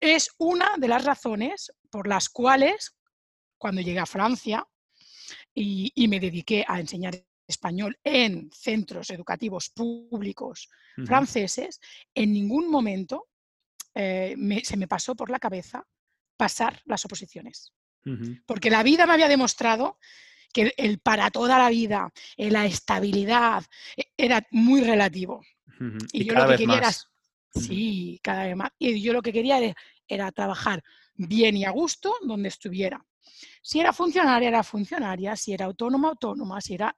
es 0.00 0.30
una 0.38 0.76
de 0.78 0.86
las 0.86 1.04
razones 1.04 1.72
por 1.90 2.06
las 2.06 2.28
cuales 2.28 2.94
cuando 3.58 3.80
llegué 3.80 3.98
a 3.98 4.06
Francia 4.06 4.64
y, 5.52 5.90
y 5.96 6.06
me 6.06 6.20
dediqué 6.20 6.64
a 6.68 6.78
enseñar 6.78 7.14
español 7.46 7.98
en 8.02 8.50
centros 8.52 9.10
educativos 9.10 9.70
públicos 9.70 10.68
franceses, 11.04 11.80
en 12.14 12.32
ningún 12.32 12.70
momento 12.70 13.28
eh, 13.94 14.36
se 14.62 14.76
me 14.76 14.88
pasó 14.88 15.14
por 15.14 15.30
la 15.30 15.38
cabeza 15.38 15.86
pasar 16.36 16.80
las 16.84 17.04
oposiciones. 17.04 17.72
Porque 18.44 18.68
la 18.68 18.82
vida 18.82 19.06
me 19.06 19.14
había 19.14 19.28
demostrado 19.28 19.98
que 20.52 20.74
el 20.76 20.98
para 20.98 21.30
toda 21.30 21.58
la 21.58 21.70
vida, 21.70 22.12
eh, 22.36 22.50
la 22.50 22.66
estabilidad, 22.66 23.64
e, 23.96 24.12
era 24.16 24.46
muy 24.50 24.82
relativo. 24.82 25.42
Y, 26.12 26.24
yo 26.24 26.34
lo 26.34 26.48
que 26.48 26.56
quería 26.56 26.76
era. 26.76 26.92
Sí, 27.50 28.20
cada 28.22 28.44
vez 28.44 28.56
más. 28.56 28.70
Y 28.78 29.00
yo 29.00 29.12
lo 29.12 29.22
que 29.22 29.32
quería 29.32 29.74
era, 30.06 30.32
trabajar 30.32 30.82
bien 31.14 31.56
y 31.56 31.64
a 31.64 31.70
gusto 31.70 32.14
donde 32.22 32.48
estuviera. 32.48 33.04
Si 33.62 33.80
era 33.80 33.92
funcionaria, 33.92 34.48
era 34.48 34.62
funcionaria, 34.62 35.34
si 35.34 35.54
era 35.54 35.64
autónoma, 35.64 36.08
autónoma, 36.08 36.60
si 36.60 36.74
era 36.74 36.94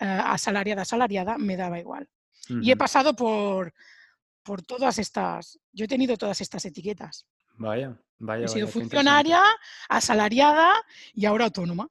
asalariada, 0.00 0.82
asalariada, 0.82 1.38
me 1.38 1.56
daba 1.56 1.78
igual. 1.78 2.08
Y 2.48 2.72
he 2.72 2.76
pasado 2.76 3.14
por, 3.14 3.72
por 4.42 4.62
todas 4.62 4.98
estas, 4.98 5.60
yo 5.72 5.84
he 5.84 5.88
tenido 5.88 6.16
todas 6.16 6.40
estas 6.40 6.64
etiquetas. 6.64 7.26
Vaya, 7.56 7.96
vaya. 8.18 8.46
He 8.46 8.48
sido 8.48 8.66
funcionaria, 8.66 9.42
asalariada 9.88 10.72
y 11.14 11.26
ahora 11.26 11.44
autónoma. 11.44 11.88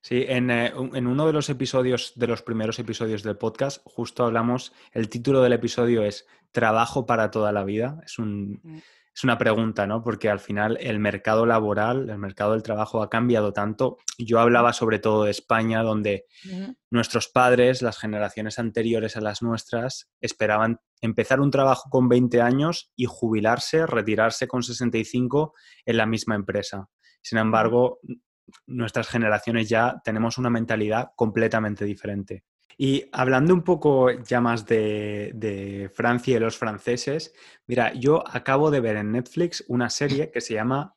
Sí, 0.00 0.24
en, 0.26 0.50
eh, 0.50 0.72
en, 0.94 1.06
uno 1.06 1.26
de 1.26 1.32
los 1.34 1.50
episodios, 1.50 2.12
de 2.16 2.26
los 2.26 2.42
primeros 2.42 2.78
episodios 2.78 3.22
del 3.22 3.36
podcast, 3.36 3.82
justo 3.84 4.24
hablamos, 4.24 4.72
el 4.92 5.10
título 5.10 5.42
del 5.42 5.52
episodio 5.52 6.02
es 6.02 6.26
Trabajo 6.52 7.04
para 7.04 7.30
toda 7.30 7.52
la 7.52 7.64
vida. 7.64 8.00
Es 8.04 8.18
un, 8.18 8.60
mm 8.62 8.78
es 9.20 9.24
una 9.24 9.36
pregunta, 9.36 9.86
¿no? 9.86 10.02
Porque 10.02 10.30
al 10.30 10.40
final 10.40 10.78
el 10.80 10.98
mercado 10.98 11.44
laboral, 11.44 12.08
el 12.08 12.16
mercado 12.16 12.52
del 12.52 12.62
trabajo 12.62 13.02
ha 13.02 13.10
cambiado 13.10 13.52
tanto. 13.52 13.98
Yo 14.16 14.40
hablaba 14.40 14.72
sobre 14.72 14.98
todo 14.98 15.24
de 15.24 15.30
España, 15.30 15.82
donde 15.82 16.24
nuestros 16.90 17.28
padres, 17.28 17.82
las 17.82 17.98
generaciones 17.98 18.58
anteriores 18.58 19.18
a 19.18 19.20
las 19.20 19.42
nuestras, 19.42 20.10
esperaban 20.22 20.80
empezar 21.02 21.40
un 21.40 21.50
trabajo 21.50 21.90
con 21.90 22.08
20 22.08 22.40
años 22.40 22.92
y 22.96 23.04
jubilarse, 23.04 23.84
retirarse 23.84 24.48
con 24.48 24.62
65 24.62 25.52
en 25.84 25.96
la 25.98 26.06
misma 26.06 26.34
empresa. 26.34 26.88
Sin 27.20 27.36
embargo, 27.36 28.00
nuestras 28.66 29.06
generaciones 29.06 29.68
ya 29.68 30.00
tenemos 30.02 30.38
una 30.38 30.48
mentalidad 30.48 31.10
completamente 31.14 31.84
diferente. 31.84 32.44
Y 32.76 33.04
hablando 33.12 33.52
un 33.54 33.62
poco 33.62 34.10
ya 34.10 34.40
más 34.40 34.66
de, 34.66 35.90
Francia 35.94 36.36
y 36.36 36.40
los 36.40 36.56
franceses, 36.56 37.34
mira, 37.66 37.92
yo 37.94 38.24
acabo 38.26 38.70
de 38.70 38.80
ver 38.80 38.96
en 38.96 39.12
Netflix 39.12 39.64
una 39.68 39.90
serie 39.90 40.30
que 40.30 40.40
se 40.40 40.54
llama, 40.54 40.94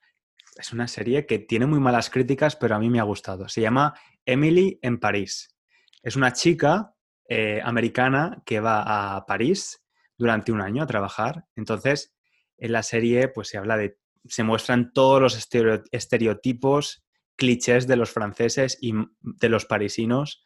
es 0.56 0.72
una 0.72 0.88
serie 0.88 1.26
que 1.26 1.40
tiene 1.40 1.66
muy 1.66 1.80
malas 1.80 2.10
críticas, 2.10 2.56
pero 2.56 2.76
a 2.76 2.80
mí 2.80 2.90
me 2.90 3.00
ha 3.00 3.04
gustado. 3.04 3.50
Se 3.50 3.62
llama 3.62 3.94
Emily 4.26 4.80
en 4.82 5.00
París. 5.00 5.56
Es 6.02 6.16
una 6.16 6.32
chica 6.34 6.96
eh, 7.28 7.62
americana 7.64 8.42
que 8.46 8.60
va 8.60 9.16
a 9.16 9.26
París 9.26 9.84
durante 10.18 10.52
un 10.52 10.62
año 10.62 10.84
a 10.84 10.88
trabajar. 10.88 11.46
Entonces, 11.56 12.14
en 12.58 12.72
la 12.72 12.84
serie 12.84 13.28
pues 13.28 13.50
se 13.50 13.58
habla 13.58 13.78
de, 13.78 13.98
se 14.26 14.44
muestran 14.44 14.94
todos 14.94 15.22
los 15.22 15.50
estereotipos 15.92 17.04
clichés 17.36 17.88
de 17.88 17.96
los 17.96 18.12
franceses 18.12 18.78
y 18.82 18.94
de 19.22 19.50
los 19.50 19.66
parisinos, 19.66 20.44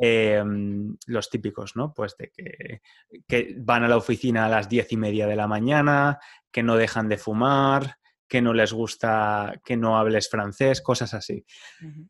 em, 0.00 0.96
los 1.06 1.30
típicos, 1.30 1.76
¿no? 1.76 1.92
Pues 1.94 2.16
de 2.16 2.30
que, 2.30 2.82
que, 3.26 3.54
van 3.58 3.84
a 3.84 3.88
la 3.88 3.96
oficina 3.96 4.46
a 4.46 4.48
las 4.48 4.68
diez 4.68 4.92
y 4.92 4.96
media 4.96 5.26
de 5.26 5.36
la 5.36 5.48
mañana, 5.48 6.18
que 6.52 6.62
no 6.62 6.76
dejan 6.76 7.08
de 7.08 7.18
fumar, 7.18 7.98
que 8.28 8.42
no 8.42 8.52
les 8.52 8.72
gusta 8.72 9.60
que 9.64 9.76
no 9.76 9.98
hables 9.98 10.28
francés, 10.28 10.82
cosas 10.82 11.14
así. 11.14 11.44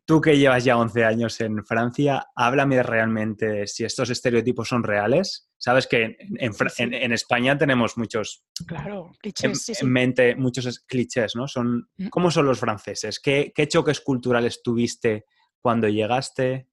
Tú 0.04 0.20
que 0.20 0.36
llevas 0.36 0.64
ya 0.64 0.76
11 0.76 1.04
años 1.04 1.40
en 1.40 1.64
Francia, 1.64 2.26
háblame 2.34 2.82
realmente 2.82 3.46
de 3.46 3.66
si 3.66 3.84
estos 3.84 4.10
estereotipos 4.10 4.68
son 4.68 4.82
reales. 4.82 5.48
Sabes 5.56 5.86
que 5.86 6.16
en, 6.18 7.12
España 7.12 7.56
tenemos 7.56 7.96
muchos... 7.96 8.44
Claro, 8.66 9.12
clichés. 9.20 9.80
En, 9.80 9.90
mente 9.90 10.34
muchos 10.34 10.80
clichés, 10.80 11.34
¿no? 11.36 11.46
Son. 11.48 11.88
¿Cómo 12.10 12.30
son 12.30 12.46
los 12.46 12.58
franceses? 12.58 13.20
¿Qué, 13.20 13.52
¿Qué 13.54 13.68
choques 13.68 14.00
culturales 14.00 14.62
tuviste 14.62 15.24
cuando 15.60 15.88
llegaste? 15.88 16.68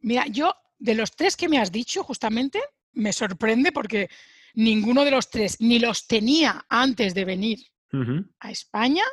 Mira, 0.00 0.26
yo 0.26 0.54
de 0.78 0.94
los 0.94 1.16
tres 1.16 1.36
que 1.36 1.48
me 1.48 1.58
has 1.58 1.72
dicho, 1.72 2.02
justamente, 2.04 2.60
me 2.92 3.12
sorprende 3.12 3.72
porque 3.72 4.08
ninguno 4.54 5.04
de 5.04 5.10
los 5.10 5.30
tres 5.30 5.60
ni 5.60 5.78
los 5.78 6.06
tenía 6.06 6.64
antes 6.68 7.14
de 7.14 7.24
venir 7.24 7.58
a 8.40 8.50
España, 8.50 9.04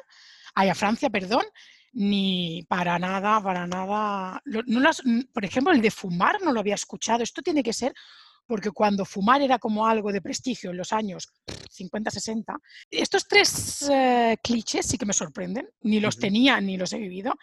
a 0.55 0.75
Francia, 0.75 1.09
perdón, 1.09 1.43
ni 1.93 2.65
para 2.67 2.97
nada, 2.99 3.41
para 3.41 3.67
nada. 3.67 4.41
No 4.45 4.79
por 5.33 5.45
ejemplo, 5.45 5.73
el 5.73 5.81
de 5.81 5.91
fumar 5.91 6.41
no 6.41 6.51
lo 6.51 6.59
había 6.59 6.75
escuchado. 6.75 7.23
Esto 7.23 7.41
tiene 7.41 7.63
que 7.63 7.73
ser 7.73 7.93
porque 8.45 8.71
cuando 8.71 9.05
fumar 9.05 9.41
era 9.41 9.59
como 9.59 9.85
algo 9.85 10.11
de 10.11 10.21
prestigio 10.21 10.71
en 10.71 10.77
los 10.77 10.91
años 10.93 11.31
50, 11.71 12.11
60, 12.11 12.57
estos 12.89 13.27
tres 13.27 13.89
eh, 13.89 14.37
clichés 14.43 14.85
sí 14.85 14.97
que 14.97 15.05
me 15.05 15.13
sorprenden, 15.13 15.69
ni 15.81 15.99
los 15.99 16.17
tenía 16.17 16.59
ni 16.59 16.77
los 16.77 16.91
he 16.93 16.99
vivido, 16.99 17.33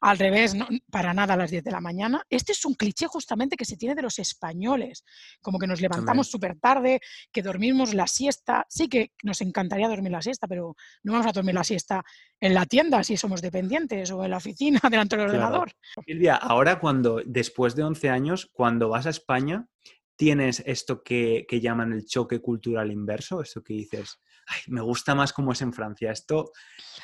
al 0.00 0.18
revés, 0.18 0.54
para 0.90 1.14
nada 1.14 1.34
a 1.34 1.36
las 1.36 1.50
10 1.50 1.64
de 1.64 1.70
la 1.70 1.80
mañana. 1.80 2.22
Este 2.28 2.52
es 2.52 2.64
un 2.64 2.74
cliché 2.74 3.06
justamente 3.06 3.56
que 3.56 3.64
se 3.64 3.76
tiene 3.76 3.94
de 3.94 4.02
los 4.02 4.18
españoles, 4.18 5.04
como 5.40 5.58
que 5.58 5.66
nos 5.66 5.80
levantamos 5.80 6.28
súper 6.30 6.58
tarde, 6.58 7.00
que 7.32 7.42
dormimos 7.42 7.94
la 7.94 8.06
siesta, 8.06 8.66
sí 8.68 8.88
que 8.88 9.12
nos 9.22 9.40
encantaría 9.40 9.88
dormir 9.88 10.12
la 10.12 10.22
siesta, 10.22 10.46
pero 10.46 10.76
no 11.02 11.12
vamos 11.12 11.26
a 11.26 11.32
dormir 11.32 11.54
la 11.54 11.64
siesta 11.64 12.04
en 12.40 12.52
la 12.52 12.66
tienda 12.66 13.02
si 13.02 13.16
somos 13.16 13.40
dependientes 13.40 14.10
o 14.10 14.24
en 14.24 14.30
la 14.30 14.36
oficina 14.36 14.80
delante 14.90 15.16
del 15.16 15.26
ordenador. 15.26 15.72
Silvia, 16.04 16.36
ahora 16.36 16.80
cuando, 16.80 17.22
después 17.24 17.74
de 17.74 17.84
11 17.84 18.10
años, 18.10 18.50
cuando 18.52 18.90
vas 18.90 19.06
a 19.06 19.10
España, 19.10 19.68
tienes 20.16 20.62
esto 20.66 21.02
que, 21.02 21.46
llaman 21.50 21.92
el 21.92 22.04
choque 22.06 22.40
cultural 22.40 22.90
inverso, 22.90 23.40
esto 23.40 23.62
que 23.62 23.74
dices, 23.74 24.20
Ay, 24.46 24.60
me 24.68 24.80
gusta 24.80 25.14
más 25.14 25.32
como 25.32 25.52
es 25.52 25.62
en 25.62 25.72
Francia, 25.72 26.10
esto 26.10 26.52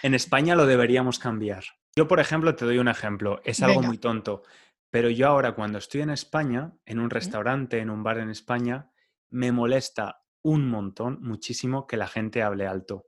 en 0.03 0.15
España 0.15 0.55
lo 0.55 0.67
deberíamos 0.67 1.19
cambiar. 1.19 1.65
Yo, 1.97 2.07
por 2.07 2.21
ejemplo, 2.21 2.55
te 2.55 2.65
doy 2.65 2.79
un 2.79 2.89
ejemplo, 2.89 3.41
es 3.45 3.63
algo 3.63 3.83
muy 3.83 3.99
tonto, 3.99 4.43
pero 4.91 5.09
yo 5.09 5.29
ahora 5.29 5.55
cuando 5.55 5.79
estoy 5.79 6.03
en 6.03 6.11
España, 6.11 6.73
en 6.85 6.99
un 6.99 7.11
restaurante, 7.11 7.79
en 7.79 7.91
un 7.91 8.03
bar 8.03 8.19
en 8.19 8.31
España, 8.31 8.91
me 9.31 9.53
molesta 9.53 10.23
un 10.43 10.69
montón, 10.69 11.19
muchísimo, 11.23 11.87
que 11.87 11.97
la 11.97 12.07
gente 12.07 12.43
hable 12.43 12.67
alto. 12.67 13.07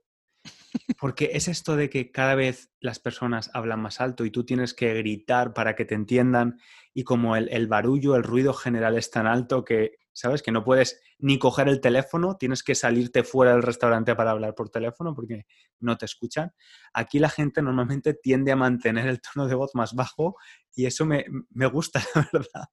Porque 0.99 1.31
es 1.33 1.47
esto 1.47 1.75
de 1.75 1.89
que 1.89 2.11
cada 2.11 2.35
vez 2.35 2.71
las 2.79 2.99
personas 2.99 3.49
hablan 3.53 3.81
más 3.81 4.01
alto 4.01 4.25
y 4.25 4.31
tú 4.31 4.45
tienes 4.45 4.73
que 4.73 4.93
gritar 4.93 5.53
para 5.53 5.75
que 5.75 5.85
te 5.85 5.95
entiendan 5.95 6.59
y 6.93 7.03
como 7.03 7.35
el, 7.35 7.67
barullo, 7.67 8.15
el 8.15 8.23
ruido 8.23 8.53
general 8.53 8.97
es 8.97 9.09
tan 9.11 9.27
alto 9.27 9.63
que, 9.63 9.97
¿sabes? 10.13 10.41
Que 10.41 10.51
no 10.51 10.63
puedes 10.63 11.01
ni 11.19 11.39
coger 11.39 11.67
el 11.67 11.81
teléfono, 11.81 12.37
tienes 12.37 12.63
que 12.63 12.75
salirte 12.75 13.23
fuera 13.23 13.51
del 13.53 13.63
restaurante 13.63 14.15
para 14.15 14.31
hablar 14.31 14.55
por 14.55 14.69
teléfono 14.69 15.13
porque 15.15 15.45
no 15.79 15.97
te 15.97 16.05
escuchan. 16.05 16.53
Aquí 16.93 17.19
la 17.19 17.29
gente 17.29 17.61
normalmente 17.61 18.13
tiende 18.13 18.51
a 18.51 18.55
mantener 18.55 19.07
el 19.07 19.21
tono 19.21 19.47
de 19.47 19.55
voz 19.55 19.75
más 19.75 19.93
bajo 19.93 20.37
y 20.75 20.85
eso 20.85 21.05
me, 21.05 21.25
me 21.49 21.65
gusta, 21.65 22.03
la 22.15 22.29
verdad. 22.31 22.69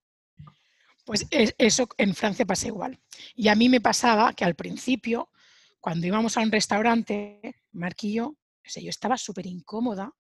Pues 1.07 1.27
eso 1.31 1.89
en 1.97 2.15
Francia 2.15 2.47
pasa 2.47 2.69
igual. 2.69 3.01
Y 3.35 3.49
a 3.49 3.55
mí 3.55 3.69
me 3.69 3.81
pasaba 3.81 4.33
que 4.35 4.45
al 4.45 4.55
principio 4.55 5.31
cuando 5.81 6.07
íbamos 6.07 6.37
a 6.37 6.41
un 6.41 6.53
restaurante, 6.53 7.60
Marquillo, 7.73 8.37
yo, 8.65 8.91
estaba 8.91 9.17
súper 9.17 9.47
incómoda 9.47 10.13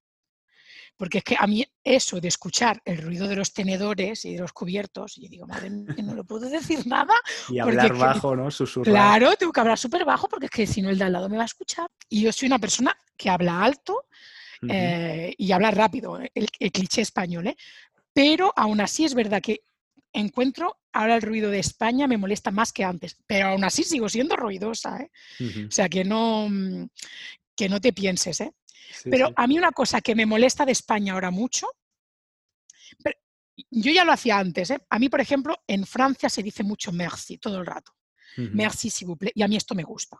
Porque 0.96 1.18
es 1.18 1.24
que 1.24 1.36
a 1.38 1.46
mí 1.46 1.64
eso 1.84 2.20
de 2.20 2.28
escuchar 2.28 2.80
el 2.84 2.98
ruido 2.98 3.28
de 3.28 3.36
los 3.36 3.52
tenedores 3.52 4.24
y 4.24 4.34
de 4.34 4.40
los 4.40 4.52
cubiertos, 4.52 5.18
y 5.18 5.28
digo, 5.28 5.46
madre 5.46 5.70
mía, 5.70 5.94
no 6.02 6.14
le 6.14 6.24
puedo 6.24 6.48
decir 6.48 6.86
nada. 6.86 7.14
Y 7.50 7.58
hablar 7.58 7.96
bajo, 7.96 8.36
¿no? 8.36 8.50
Susurrar. 8.50 8.92
Claro, 8.92 9.36
tengo 9.36 9.52
que 9.52 9.60
hablar 9.60 9.78
súper 9.78 10.04
bajo 10.04 10.28
porque 10.28 10.46
es 10.46 10.52
que 10.52 10.66
si 10.66 10.82
no 10.82 10.90
el 10.90 10.98
de 10.98 11.04
al 11.04 11.12
lado 11.12 11.28
me 11.28 11.36
va 11.36 11.42
a 11.42 11.46
escuchar. 11.46 11.90
Y 12.08 12.22
yo 12.22 12.32
soy 12.32 12.46
una 12.46 12.58
persona 12.58 12.96
que 13.16 13.30
habla 13.30 13.62
alto 13.62 14.06
eh, 14.68 15.34
y 15.36 15.52
habla 15.52 15.70
rápido, 15.70 16.18
el, 16.18 16.48
el 16.58 16.72
cliché 16.72 17.02
español, 17.02 17.46
¿eh? 17.46 17.56
Pero 18.12 18.52
aún 18.56 18.80
así 18.80 19.04
es 19.04 19.14
verdad 19.14 19.40
que 19.40 19.62
encuentro 20.12 20.76
ahora 20.92 21.16
el 21.16 21.22
ruido 21.22 21.50
de 21.50 21.60
España 21.60 22.06
me 22.06 22.18
molesta 22.18 22.50
más 22.50 22.72
que 22.72 22.84
antes, 22.84 23.16
pero 23.26 23.48
aún 23.48 23.64
así 23.64 23.84
sigo 23.84 24.08
siendo 24.08 24.36
ruidosa, 24.36 24.98
¿eh? 24.98 25.10
O 25.66 25.70
sea, 25.70 25.88
que 25.88 26.04
no, 26.04 26.48
mm, 26.48 26.88
que 27.60 27.68
no 27.68 27.78
te 27.78 27.92
pienses, 27.92 28.40
¿eh? 28.40 28.54
pero 29.04 29.30
a 29.36 29.46
mí 29.46 29.58
una 29.58 29.70
cosa 29.72 30.00
que 30.00 30.14
me 30.14 30.24
molesta 30.24 30.64
de 30.64 30.72
España 30.72 31.12
ahora 31.12 31.30
mucho, 31.30 31.66
yo 33.70 33.92
ya 33.92 34.02
lo 34.02 34.12
hacía 34.12 34.38
antes, 34.38 34.70
¿eh? 34.70 34.78
a 34.88 34.98
mí, 34.98 35.10
por 35.10 35.20
ejemplo, 35.20 35.62
en 35.66 35.84
Francia 35.84 36.30
se 36.30 36.42
dice 36.42 36.62
mucho 36.62 36.90
merci 36.90 37.36
todo 37.36 37.58
el 37.58 37.66
rato. 37.66 37.92
Merci, 38.36 38.88
s'il 38.88 39.08
vous 39.08 39.18
plaît. 39.18 39.32
Y 39.34 39.42
a 39.42 39.48
mí 39.48 39.56
esto 39.56 39.74
me 39.74 39.82
gusta 39.82 40.16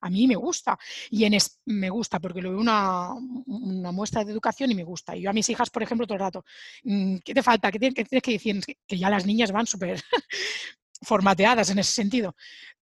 a 0.00 0.08
mí 0.08 0.26
me 0.26 0.36
gusta. 0.36 0.78
Y 1.10 1.24
en 1.24 1.36
me 1.66 1.90
gusta 1.90 2.18
porque 2.18 2.40
lo 2.40 2.52
veo 2.52 2.60
una, 2.60 3.12
una, 3.46 3.92
muestra 3.92 4.24
de 4.24 4.32
educación 4.32 4.70
y 4.70 4.74
me 4.74 4.84
gusta. 4.84 5.14
Y 5.14 5.20
yo 5.20 5.28
a 5.28 5.34
mis 5.34 5.50
hijas, 5.50 5.68
por 5.68 5.82
ejemplo, 5.82 6.06
todo 6.06 6.14
el 6.14 6.20
rato, 6.20 6.44
mm, 6.84 7.16
¿qué 7.22 7.34
te 7.34 7.42
falta? 7.42 7.70
¿Qué 7.70 7.78
tienes, 7.78 8.22
que 8.22 8.32
decir? 8.32 8.60
Que 8.86 8.98
ya 8.98 9.10
las 9.10 9.26
niñas 9.26 9.52
van 9.52 9.66
súper 9.66 10.02
formateadas 11.02 11.68
en 11.68 11.80
ese 11.80 11.92
sentido. 11.92 12.34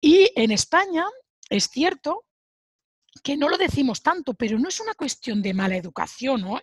Y 0.01 0.31
en 0.36 0.49
España 0.51 1.05
es 1.49 1.69
cierto 1.69 2.25
que 3.23 3.38
no 3.38 3.49
lo 3.49 3.58
decimos 3.58 4.01
tanto, 4.01 4.34
pero 4.34 4.60
no 4.60 4.69
es 4.69 4.80
una 4.80 4.93
cuestión 4.93 5.41
de 5.41 5.54
mala 5.54 5.75
educación, 5.75 6.41
¿no? 6.41 6.62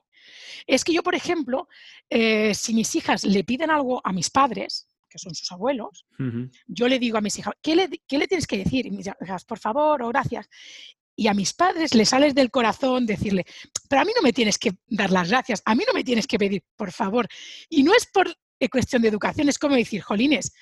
Es 0.67 0.85
que 0.85 0.93
yo, 0.93 1.03
por 1.03 1.15
ejemplo, 1.15 1.69
eh, 2.09 2.55
si 2.55 2.75
mis 2.75 2.95
hijas 2.95 3.25
le 3.25 3.45
piden 3.45 3.71
algo 3.71 4.01
a 4.05 4.13
mis 4.13 4.31
padres, 4.31 4.87
que 5.09 5.19
son 5.19 5.35
sus 5.35 5.51
abuelos, 5.53 6.07
yo 6.67 6.89
le 6.89 6.99
digo 6.99 7.19
a 7.19 7.21
mis 7.21 7.39
hijas, 7.39 7.53
¿qué 7.61 7.77
le, 7.77 7.89
tienes 8.27 8.47
que 8.47 8.59
decir? 8.59 8.87
Y 8.87 8.91
mis 8.91 9.07
hijas, 9.07 9.45
por 9.45 9.59
favor 9.59 10.03
o 10.03 10.09
gracias. 10.09 10.49
Y 11.15 11.27
a 11.27 11.35
mis 11.35 11.53
padres 11.53 11.95
les 11.95 12.09
sales 12.09 12.35
del 12.35 12.51
corazón 12.51 13.05
decirle, 13.05 13.45
pero 13.89 14.01
a 14.01 14.05
mí 14.07 14.13
no 14.17 14.23
me 14.23 14.33
tienes 14.33 14.57
que 14.57 14.73
dar 14.87 15.11
las 15.11 15.29
gracias, 15.29 15.63
a 15.67 15.75
mí 15.75 15.85
no 15.87 15.93
me 15.93 16.03
tienes 16.03 16.27
que 16.27 16.39
pedir, 16.39 16.65
por 16.77 16.93
favor. 16.93 17.29
Y 17.69 17.83
no 17.83 17.93
es 17.95 18.07
por 18.07 18.35
eh, 18.59 18.69
cuestión 18.71 19.03
de 19.03 19.09
educación, 19.09 19.49
es 19.51 19.59
como 19.59 19.77
decir, 19.77 20.01
Jolines, 20.01 20.55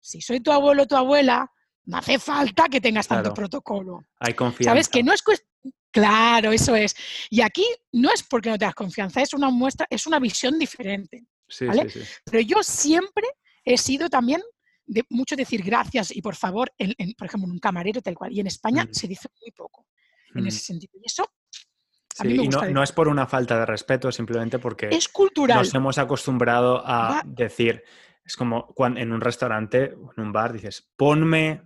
si 0.00 0.20
soy 0.20 0.40
tu 0.40 0.52
abuelo 0.52 0.84
o 0.84 0.86
tu 0.86 0.94
abuela, 0.94 1.50
no 1.86 1.98
hace 1.98 2.18
falta 2.18 2.68
que 2.68 2.80
tengas 2.80 3.08
tanto 3.08 3.32
protocolo. 3.32 4.04
Hay 4.20 4.34
confianza. 4.34 4.70
Sabes 4.70 4.88
que 4.88 5.02
no 5.02 5.12
es 5.12 5.22
cuestión... 5.22 5.50
Claro, 5.90 6.52
eso 6.52 6.76
es. 6.76 6.94
Y 7.30 7.40
aquí 7.40 7.64
no 7.92 8.12
es 8.12 8.22
porque 8.22 8.50
no 8.50 8.58
tengas 8.58 8.74
confianza, 8.74 9.22
es 9.22 9.32
una 9.32 9.48
muestra, 9.48 9.86
es 9.88 10.06
una 10.06 10.18
visión 10.18 10.58
diferente. 10.58 11.24
Sí, 11.48 11.66
sí, 11.72 11.88
sí. 11.88 12.00
Pero 12.24 12.40
yo 12.40 12.62
siempre 12.62 13.26
he 13.64 13.78
sido 13.78 14.10
también 14.10 14.42
de 14.84 15.04
mucho 15.08 15.36
decir 15.36 15.62
gracias 15.62 16.14
y 16.14 16.20
por 16.20 16.36
favor, 16.36 16.72
por 17.16 17.26
ejemplo, 17.26 17.46
en 17.46 17.52
un 17.52 17.58
camarero 17.58 18.02
tal 18.02 18.14
cual. 18.14 18.32
Y 18.32 18.40
en 18.40 18.46
España 18.46 18.84
mm. 18.84 18.92
se 18.92 19.08
dice 19.08 19.28
muy 19.40 19.50
poco 19.52 19.86
en 20.34 20.46
ese 20.46 20.58
mm. 20.58 20.60
sentido. 20.60 20.92
Y 21.02 21.06
eso 21.06 21.24
me 22.24 22.34
y 22.34 22.48
no, 22.48 22.82
es 22.82 22.92
por 22.92 23.08
una 23.08 23.26
falta 23.26 23.58
de 23.58 23.66
respeto, 23.66 24.10
simplemente 24.10 24.58
porque 24.58 24.88
es 24.90 25.08
cultural. 25.08 25.58
nos 25.58 25.74
hemos 25.74 25.98
acostumbrado 25.98 26.82
a 26.84 27.22
decir, 27.24 27.82
es 28.24 28.36
como 28.36 28.66
cuando 28.68 29.00
en 29.00 29.12
un 29.12 29.20
restaurante 29.20 29.94
en 30.16 30.22
un 30.22 30.32
bar 30.32 30.52
dices, 30.52 30.90
ponme, 30.96 31.62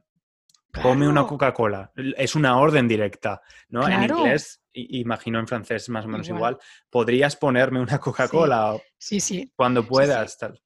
ponme 0.72 1.08
una 1.08 1.26
Coca-Cola. 1.26 1.92
Es 2.16 2.34
una 2.34 2.58
orden 2.58 2.88
directa, 2.88 3.40
¿no? 3.68 3.86
En 3.88 4.02
inglés, 4.04 4.62
imagino 4.72 5.38
en 5.38 5.46
francés 5.46 5.88
más 5.88 6.04
o 6.04 6.08
menos 6.08 6.28
igual, 6.28 6.58
podrías 6.88 7.36
ponerme 7.36 7.80
una 7.80 7.98
Coca-Cola 7.98 8.76
sí. 8.98 9.20
sí, 9.20 9.52
cuando 9.54 9.86
puedas. 9.86 10.38
Tal. 10.38 10.60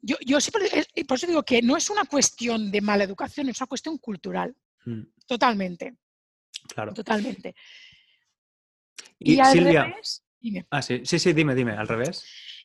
Yo, 0.00 0.16
yo 0.24 0.40
siempre, 0.40 0.68
por 1.06 1.16
eso 1.16 1.26
digo 1.26 1.42
que 1.42 1.62
no 1.62 1.76
es 1.76 1.90
una 1.90 2.04
cuestión 2.04 2.70
de 2.70 2.80
mala 2.80 3.04
educación, 3.04 3.48
es 3.48 3.60
una 3.60 3.66
cuestión 3.66 3.98
cultural. 3.98 4.54
Mm. 4.84 5.02
Totalmente. 5.26 5.96
Claro. 6.74 6.94
Totalmente. 6.94 7.54
Y, 9.18 9.38
al 9.38 9.58
revés. 9.58 10.24
Dime. 10.40 10.66
Ah, 10.70 10.80
sí, 10.80 11.02
sí, 11.04 11.18
sí, 11.18 11.32
dime, 11.34 11.54
dime, 11.54 11.72
al 11.72 11.86
revés. 11.86 12.24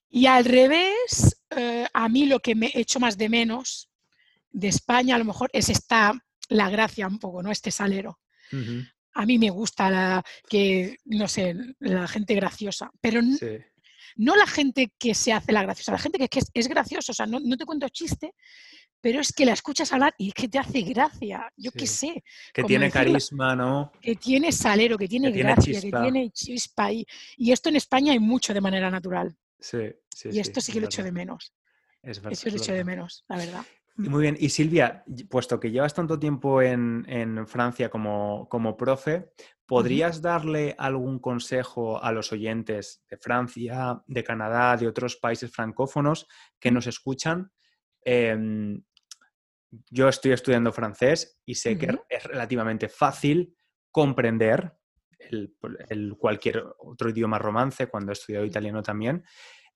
Y 0.10 0.27
al 0.27 0.45
revés, 0.45 1.43
eh, 1.49 1.86
a 1.93 2.08
mí 2.08 2.25
lo 2.25 2.39
que 2.39 2.55
me 2.55 2.71
echo 2.73 3.01
más 3.01 3.17
de 3.17 3.27
menos 3.27 3.89
de 4.51 4.69
España 4.69 5.15
a 5.15 5.19
lo 5.19 5.25
mejor 5.25 5.49
es 5.51 5.67
esta, 5.67 6.13
la 6.49 6.69
gracia 6.69 7.08
un 7.08 7.19
poco, 7.19 7.41
¿no? 7.43 7.51
Este 7.51 7.71
salero. 7.71 8.19
A 9.13 9.25
mí 9.25 9.39
me 9.39 9.49
gusta 9.49 9.89
la, 9.89 10.23
que, 10.47 10.97
no 11.05 11.27
sé, 11.27 11.55
la 11.79 12.08
gente 12.08 12.36
graciosa, 12.36 12.91
pero 13.01 13.21
sí 13.21 13.58
no 14.15 14.36
la 14.36 14.47
gente 14.47 14.93
que 14.97 15.13
se 15.13 15.34
hace 15.34 15.51
la 15.51 15.63
graciosa, 15.63 15.91
la 15.91 15.97
gente 15.97 16.27
que, 16.27 16.39
es, 16.53 16.67
graciosa, 16.67 17.12
o 17.12 17.15
sea, 17.15 17.25
no, 17.25 17.58
te 17.58 17.65
cuento 17.65 17.88
chiste, 17.89 18.34
pero 19.01 19.19
es 19.19 19.31
que 19.34 19.45
la 19.45 19.53
escuchas 19.53 19.91
hablar 19.91 20.15
y 20.17 20.31
que 20.31 20.47
te 20.47 20.58
hace 20.58 20.81
gracia, 20.81 21.51
yo 21.58 21.71
qué 21.71 21.86
sé. 21.86 22.23
Que 22.53 22.63
tiene 22.63 22.89
carisma, 22.89 23.55
¿no? 23.55 23.91
Que 24.01 24.15
tiene 24.15 24.51
salero, 24.51 24.97
que 24.97 25.08
tiene 25.08 25.31
gracia, 25.31 25.79
que 25.81 25.91
tiene 25.91 26.31
chispa. 26.31 26.91
Y, 26.91 27.05
y, 27.38 27.51
esto 27.51 27.69
en 27.69 27.75
España 27.75 28.13
hay 28.13 28.19
mucho 28.19 28.53
de 28.53 28.62
manera 28.62 28.89
natural. 28.89 29.36
Sí, 29.60 29.91
sí. 30.13 30.29
Y 30.31 30.39
esto 30.39 30.60
sí, 30.62 30.71
que 30.71 30.79
lo 30.79 30.88
echo 30.88 31.03
de 31.03 31.12
menos. 31.12 31.53
Es 32.01 32.19
verdad. 32.19 32.34
Eso 32.34 32.49
lo 32.49 32.58
echo 32.58 32.73
de 32.73 32.84
menos, 32.84 33.25
la 33.27 33.38
verdad. 33.38 33.65
Muy 33.97 34.23
bien. 34.23 34.36
Y 34.38 34.49
Silvia, 34.49 35.05
puesto 35.29 35.60
que 35.60 35.71
llevas 35.71 35.93
tanto 35.93 36.19
tiempo 36.19 36.62
en, 36.62 37.45
Francia 37.47 37.89
como, 37.89 38.47
como, 38.49 38.75
profe, 38.75 39.31
¿podrías 39.65 40.21
darle 40.21 40.75
algún 40.77 41.19
consejo 41.19 42.03
a 42.03 42.12
los 42.12 42.31
oyentes 42.34 43.05
de 43.10 43.17
Francia, 43.17 44.01
de 44.05 44.23
Canadá, 44.23 44.75
de 44.75 44.88
otros 44.88 45.15
países 45.15 45.49
francófonos 45.49 46.27
que 46.60 46.71
nos 46.71 46.88
escuchan? 46.88 47.51
Em, 48.01 48.84
yo 49.89 50.10
estoy 50.10 50.34
estudiando 50.34 50.73
francés 50.73 51.39
y 51.45 51.55
sé 51.55 51.77
que 51.77 51.97
es 52.10 52.23
relativamente 52.23 52.89
fácil 52.89 53.55
comprender 53.91 54.73
el, 55.17 56.15
cualquier 56.17 56.63
otro 56.79 57.10
idioma 57.10 57.39
romance, 57.39 57.88
cuando 57.88 58.12
he 58.12 58.13
estudiado 58.13 58.45
italiano 58.45 58.84
también, 58.84 59.23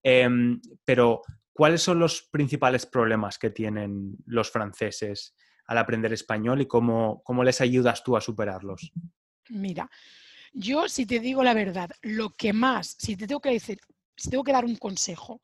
em, 0.03 0.59
pero 0.83 1.21
¿Cuáles 1.59 1.81
son 1.81 1.99
los 1.99 2.21
principales 2.21 2.85
problemas 2.85 3.37
que 3.37 3.49
tienen 3.49 4.15
los 4.25 4.49
franceses 4.49 5.35
al 5.65 5.77
aprender 5.77 6.13
español 6.13 6.61
y 6.61 6.67
cómo, 6.67 7.21
cómo 7.25 7.43
les 7.43 7.59
ayudas 7.59 8.01
tú 8.01 8.15
a 8.15 8.21
superarlos? 8.21 8.93
Mira, 9.49 9.91
yo 10.53 10.87
si 10.87 11.05
te 11.05 11.19
digo 11.19 11.43
la 11.43 11.53
verdad, 11.53 11.89
lo 12.01 12.29
que 12.29 12.53
más, 12.53 12.95
si 12.97 13.17
te 13.17 13.27
tengo 13.27 13.41
que 13.41 13.49
decir, 13.49 13.77
si 14.15 14.29
tengo 14.29 14.45
que 14.45 14.53
dar 14.53 14.63
un 14.63 14.77
consejo 14.77 15.41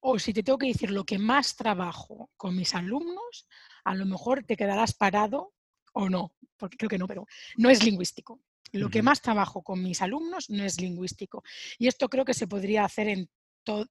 o 0.00 0.18
si 0.18 0.32
te 0.32 0.42
tengo 0.42 0.58
que 0.58 0.66
decir 0.66 0.90
lo 0.90 1.04
que 1.04 1.16
más 1.16 1.54
trabajo 1.54 2.28
con 2.36 2.56
mis 2.56 2.74
alumnos, 2.74 3.46
a 3.84 3.94
lo 3.94 4.04
mejor 4.04 4.42
te 4.42 4.56
quedarás 4.56 4.94
parado 4.94 5.54
o 5.92 6.08
no, 6.08 6.34
porque 6.56 6.76
creo 6.76 6.90
que 6.90 6.98
no, 6.98 7.06
pero 7.06 7.24
no 7.56 7.70
es 7.70 7.84
lingüístico. 7.84 8.40
Lo 8.72 8.90
que 8.90 9.02
más 9.02 9.22
trabajo 9.22 9.62
con 9.62 9.80
mis 9.80 10.02
alumnos 10.02 10.50
no 10.50 10.64
es 10.64 10.80
lingüístico. 10.80 11.44
Y 11.78 11.86
esto 11.86 12.08
creo 12.08 12.24
que 12.24 12.34
se 12.34 12.48
podría 12.48 12.84
hacer 12.84 13.06
en 13.06 13.30
todo 13.62 13.86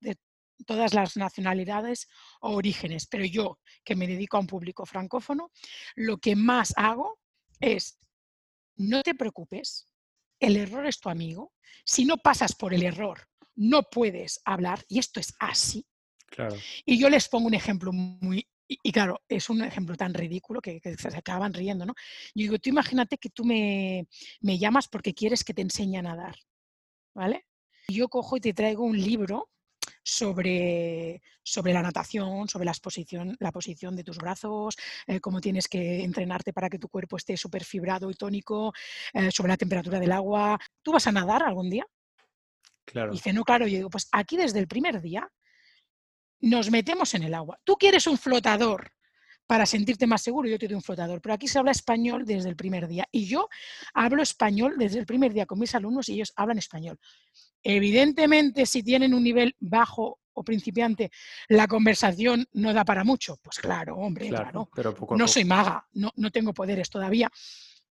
todas 0.65 0.93
las 0.93 1.17
nacionalidades 1.17 2.07
o 2.41 2.51
orígenes, 2.51 3.07
pero 3.07 3.25
yo, 3.25 3.59
que 3.83 3.95
me 3.95 4.07
dedico 4.07 4.37
a 4.37 4.41
un 4.41 4.47
público 4.47 4.85
francófono, 4.85 5.51
lo 5.95 6.17
que 6.17 6.35
más 6.35 6.73
hago 6.75 7.19
es, 7.59 7.99
no 8.75 9.01
te 9.03 9.15
preocupes, 9.15 9.87
el 10.39 10.57
error 10.57 10.85
es 10.87 10.99
tu 10.99 11.09
amigo, 11.09 11.53
si 11.85 12.05
no 12.05 12.17
pasas 12.17 12.55
por 12.55 12.73
el 12.73 12.83
error, 12.83 13.27
no 13.55 13.83
puedes 13.83 14.41
hablar, 14.45 14.83
y 14.87 14.99
esto 14.99 15.19
es 15.19 15.33
así. 15.39 15.85
Y 16.85 16.97
yo 16.97 17.09
les 17.09 17.27
pongo 17.27 17.47
un 17.47 17.53
ejemplo 17.53 17.91
muy, 17.91 18.47
y, 18.67 18.91
claro, 18.91 19.21
es 19.27 19.49
un 19.49 19.61
ejemplo 19.63 19.95
tan 19.95 20.13
ridículo 20.13 20.61
que, 20.61 20.79
se 20.81 21.07
acaban 21.09 21.53
riendo, 21.53 21.85
¿no? 21.85 21.93
Yo 22.33 22.43
digo, 22.43 22.59
tú 22.59 22.69
imagínate 22.69 23.17
que 23.17 23.29
tú 23.29 23.43
me, 23.43 24.07
me 24.39 24.57
llamas 24.57 24.87
porque 24.87 25.13
quieres 25.13 25.43
que 25.43 25.53
te 25.53 25.61
enseñe 25.61 25.97
a 25.97 26.01
nadar, 26.01 26.35
¿vale? 27.13 27.45
Yo 27.89 28.07
cojo 28.07 28.37
y 28.37 28.41
te 28.41 28.53
traigo 28.53 28.85
un 28.85 28.97
libro 28.97 29.49
sobre, 30.03 31.21
sobre 31.43 31.73
la 31.73 31.81
natación, 31.81 32.47
sobre 32.47 32.65
la, 32.65 32.71
exposición, 32.71 33.35
la 33.39 33.51
posición 33.51 33.95
de 33.95 34.03
tus 34.03 34.17
brazos, 34.17 34.75
eh, 35.07 35.19
cómo 35.19 35.41
tienes 35.41 35.67
que 35.67 36.03
entrenarte 36.03 36.53
para 36.53 36.69
que 36.69 36.79
tu 36.79 36.89
cuerpo 36.89 37.17
esté 37.17 37.37
súper 37.37 37.63
fibrado 37.63 38.09
y 38.09 38.15
tónico, 38.15 38.73
eh, 39.13 39.31
sobre 39.31 39.49
la 39.49 39.57
temperatura 39.57 39.99
del 39.99 40.11
agua. 40.11 40.59
¿Tú 40.81 40.91
vas 40.91 41.07
a 41.07 41.11
nadar 41.11 41.43
algún 41.43 41.69
día? 41.69 41.85
Claro. 42.85 43.11
Y 43.11 43.15
dice, 43.15 43.33
no, 43.33 43.43
claro, 43.43 43.67
yo 43.67 43.77
digo, 43.77 43.89
pues 43.89 44.07
aquí 44.11 44.37
desde 44.37 44.59
el 44.59 44.67
primer 44.67 45.01
día 45.01 45.31
nos 46.41 46.71
metemos 46.71 47.13
en 47.13 47.23
el 47.23 47.33
agua. 47.33 47.59
Tú 47.63 47.75
quieres 47.75 48.07
un 48.07 48.17
flotador 48.17 48.91
para 49.45 49.65
sentirte 49.65 50.07
más 50.07 50.21
seguro, 50.21 50.47
yo 50.47 50.57
te 50.57 50.67
doy 50.67 50.75
un 50.75 50.81
flotador, 50.81 51.21
pero 51.21 51.33
aquí 51.33 51.47
se 51.47 51.59
habla 51.59 51.71
español 51.71 52.23
desde 52.25 52.47
el 52.47 52.55
primer 52.55 52.87
día 52.87 53.05
y 53.11 53.25
yo 53.25 53.49
hablo 53.93 54.23
español 54.23 54.75
desde 54.77 54.99
el 54.99 55.05
primer 55.05 55.33
día 55.33 55.45
con 55.45 55.59
mis 55.59 55.75
alumnos 55.75 56.07
y 56.07 56.13
ellos 56.13 56.31
hablan 56.37 56.57
español. 56.57 56.97
Evidentemente, 57.63 58.65
si 58.65 58.83
tienen 58.83 59.13
un 59.13 59.23
nivel 59.23 59.55
bajo 59.59 60.19
o 60.33 60.43
principiante, 60.43 61.11
la 61.49 61.67
conversación 61.67 62.47
no 62.53 62.73
da 62.73 62.85
para 62.85 63.03
mucho. 63.03 63.37
Pues 63.41 63.59
claro, 63.59 63.95
hombre, 63.97 64.29
claro. 64.29 64.69
Pero 64.73 64.95
no 65.17 65.27
soy 65.27 65.43
maga, 65.45 65.85
no, 65.93 66.11
no 66.15 66.31
tengo 66.31 66.53
poderes 66.53 66.89
todavía. 66.89 67.29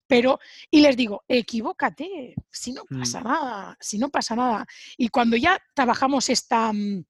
Pero, 0.06 0.38
y 0.70 0.80
les 0.80 0.96
digo, 0.96 1.24
equivócate, 1.28 2.34
si 2.50 2.72
no 2.72 2.84
Mm. 2.88 2.98
pasa 3.00 3.20
nada, 3.20 3.76
si 3.80 3.98
no 3.98 4.08
pasa 4.08 4.34
nada. 4.36 4.66
Y 4.96 5.08
cuando 5.08 5.36
ya 5.36 5.58
trabajamos 5.74 6.30
esta, 6.30 6.72
mm, 6.72 7.04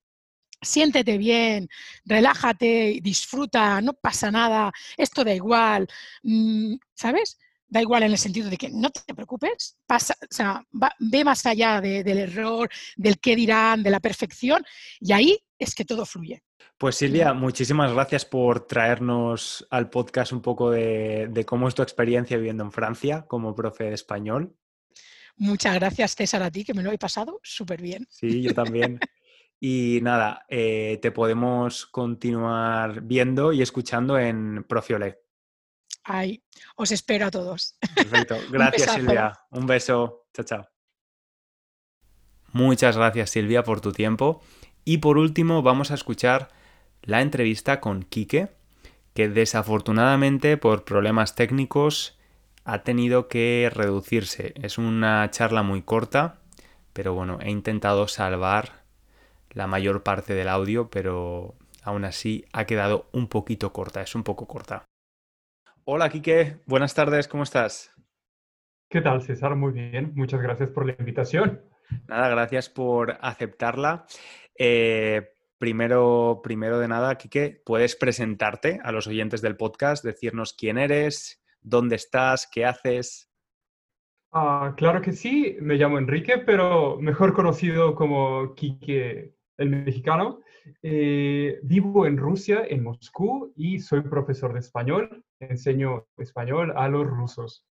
siéntete 0.61 1.17
bien, 1.19 1.69
relájate, 2.05 2.99
disfruta, 3.01 3.81
no 3.81 3.93
pasa 3.93 4.33
nada, 4.33 4.73
esto 4.97 5.23
da 5.23 5.33
igual, 5.33 5.87
mm, 6.25 6.75
¿sabes? 6.95 7.39
Da 7.69 7.83
igual 7.83 8.03
en 8.03 8.13
el 8.13 8.19
sentido 8.19 8.49
de 8.49 8.57
que 8.57 8.71
no 8.71 8.91
te 8.91 9.15
preocupes, 9.15 9.77
pasa, 9.87 10.15
o 10.23 10.27
sea, 10.35 10.65
va- 10.83 10.95
ve 10.99 11.23
más 11.25 11.45
allá 11.45 11.81
de- 11.81 12.03
del 12.03 12.19
error, 12.19 12.69
del 12.97 13.19
qué 13.19 13.37
dirán, 13.37 13.83
de 13.83 13.91
la 13.91 14.01
perfección, 14.01 14.65
y 15.01 15.13
ahí 15.13 15.39
es 15.59 15.75
que 15.75 15.85
todo 15.85 16.07
fluye. 16.07 16.43
Pues 16.79 16.95
Silvia, 16.97 17.33
muchísimas 17.35 17.93
gracias 17.93 18.25
por 18.25 18.67
traernos 18.67 19.67
al 19.71 19.91
podcast 19.91 20.33
un 20.33 20.41
poco 20.41 20.71
de, 20.71 21.29
de 21.31 21.45
cómo 21.45 21.69
es 21.69 21.75
tu 21.75 21.83
experiencia 21.83 22.37
viviendo 22.37 22.63
en 22.65 22.71
Francia 22.73 23.27
como 23.27 23.55
profe 23.55 23.85
de 23.85 23.95
español. 23.95 24.55
Muchas 25.37 25.75
gracias, 25.75 26.15
César, 26.15 26.43
a 26.43 26.51
ti, 26.51 26.65
que 26.65 26.75
me 26.75 26.83
lo 26.83 26.91
he 26.91 26.99
pasado 26.99 27.39
súper 27.43 27.83
bien. 27.83 28.07
Sí, 28.11 28.43
yo 28.43 28.55
también. 28.55 28.99
Y 29.61 29.99
nada, 30.03 30.45
eh, 30.49 30.99
te 31.03 31.11
podemos 31.11 31.85
continuar 31.87 33.03
viendo 33.03 33.53
y 33.53 33.61
escuchando 33.61 34.17
en 34.19 34.65
Profiolet. 34.69 35.19
Ay, 36.11 36.43
os 36.77 36.91
espero 36.91 37.27
a 37.27 37.31
todos. 37.31 37.77
Perfecto. 37.95 38.37
Gracias. 38.51 38.95
Silvia. 38.95 39.33
Un 39.51 39.67
beso. 39.67 40.25
Chao, 40.33 40.45
chao. 40.45 40.69
Muchas 42.53 42.97
gracias, 42.97 43.29
Silvia, 43.29 43.63
por 43.63 43.83
tu 43.83 43.93
tiempo. 43.93 44.41
Y 44.87 44.99
por 44.99 45.19
último, 45.19 45.61
vamos 45.63 45.91
a 45.91 45.95
escuchar 45.95 46.49
la 47.03 47.21
entrevista 47.21 47.79
con 47.81 48.05
Quique, 48.05 48.49
que 49.13 49.29
desafortunadamente 49.29 50.57
por 50.57 50.85
problemas 50.85 51.35
técnicos 51.35 52.19
ha 52.65 52.85
tenido 52.85 53.29
que 53.29 53.71
reducirse. 53.71 54.55
Es 54.57 54.79
una 54.79 55.31
charla 55.31 55.63
muy 55.63 55.83
corta, 55.83 56.39
pero 56.95 57.13
bueno, 57.13 57.39
he 57.43 57.51
intentado 57.51 58.09
salvar 58.09 58.83
la 59.51 59.67
mayor 59.67 60.03
parte 60.03 60.33
del 60.33 60.49
audio, 60.49 60.89
pero 60.89 61.55
aún 61.83 62.07
así 62.07 62.47
ha 62.55 62.65
quedado 62.65 63.11
un 63.13 63.29
poquito 63.29 63.75
corta, 63.75 64.01
es 64.01 64.15
un 64.15 64.23
poco 64.23 64.47
corta. 64.47 64.88
Hola, 65.91 66.11
Quique. 66.11 66.59
Buenas 66.67 66.95
tardes, 66.95 67.29
¿cómo 67.29 67.45
estás? 67.45 67.91
¿Qué 68.91 69.01
tal, 69.01 69.23
César? 69.23 69.57
Muy 69.57 69.73
bien. 69.73 70.13
Muchas 70.15 70.43
gracias 70.43 70.69
por 70.69 70.85
la 70.85 70.95
invitación. 70.99 71.63
Nada, 72.07 72.29
gracias 72.29 72.69
por 72.69 73.17
aceptarla. 73.23 74.05
Eh, 74.55 75.31
primero, 75.57 76.43
primero 76.43 76.79
de 76.79 76.89
nada, 76.89 77.17
Quique, 77.17 77.63
¿puedes 77.65 77.97
presentarte 77.97 78.81
a 78.85 78.93
los 78.93 79.07
oyentes 79.07 79.41
del 79.41 79.57
podcast, 79.57 80.05
decirnos 80.05 80.53
quién 80.53 80.77
eres, 80.77 81.43
dónde 81.63 81.97
estás, 81.97 82.47
qué 82.53 82.67
haces? 82.67 83.33
Ah, 84.31 84.75
claro 84.77 85.01
que 85.01 85.13
sí, 85.13 85.57
me 85.63 85.77
llamo 85.77 85.97
Enrique, 85.97 86.37
pero 86.37 86.99
mejor 87.01 87.33
conocido 87.33 87.95
como 87.95 88.55
Quique 88.55 89.33
el 89.57 89.71
mexicano. 89.71 90.41
Eh, 90.83 91.61
vivo 91.63 92.05
en 92.05 92.19
Rusia, 92.19 92.67
en 92.69 92.83
Moscú, 92.83 93.55
y 93.57 93.79
soy 93.79 94.03
profesor 94.03 94.53
de 94.53 94.59
español. 94.59 95.25
Enseño 95.41 96.07
español 96.17 96.73
a 96.77 96.89
los 96.89 97.07
rusos. 97.07 97.65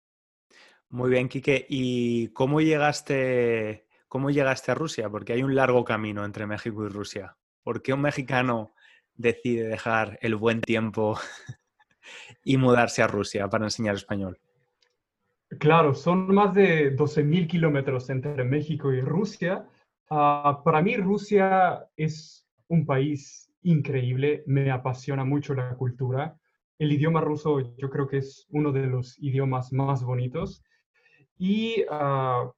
Muy 0.89 1.09
bien, 1.09 1.27
Quique. 1.27 1.65
¿Y 1.67 2.29
cómo 2.29 2.61
llegaste, 2.61 3.87
cómo 4.07 4.29
llegaste 4.29 4.71
a 4.71 4.75
Rusia? 4.75 5.09
Porque 5.09 5.33
hay 5.33 5.43
un 5.43 5.55
largo 5.55 5.83
camino 5.83 6.23
entre 6.23 6.47
México 6.47 6.85
y 6.85 6.89
Rusia. 6.89 7.35
¿Por 7.61 7.81
qué 7.81 7.93
un 7.93 8.01
mexicano 8.01 8.73
decide 9.13 9.67
dejar 9.67 10.17
el 10.21 10.35
buen 10.35 10.61
tiempo 10.61 11.19
y 12.43 12.57
mudarse 12.57 13.03
a 13.03 13.07
Rusia 13.07 13.49
para 13.49 13.65
enseñar 13.65 13.95
español? 13.95 14.39
Claro, 15.59 15.93
son 15.93 16.33
más 16.33 16.53
de 16.53 16.95
12.000 16.95 17.47
kilómetros 17.47 18.09
entre 18.09 18.43
México 18.43 18.91
y 18.91 19.01
Rusia. 19.01 19.65
Ah, 20.09 20.61
para 20.63 20.81
mí 20.81 20.95
Rusia 20.97 21.89
es 21.95 22.45
un 22.67 22.85
país 22.85 23.51
increíble, 23.63 24.43
me 24.45 24.71
apasiona 24.71 25.23
mucho 25.25 25.53
la 25.53 25.75
cultura. 25.75 26.37
El 26.79 26.91
idioma 26.91 27.21
ruso 27.21 27.75
yo 27.77 27.89
creo 27.89 28.07
que 28.07 28.17
es 28.17 28.45
uno 28.49 28.71
de 28.71 28.87
los 28.87 29.17
idiomas 29.19 29.73
más 29.73 30.03
bonitos. 30.03 30.63
Y 31.37 31.83
ah, 31.89 32.51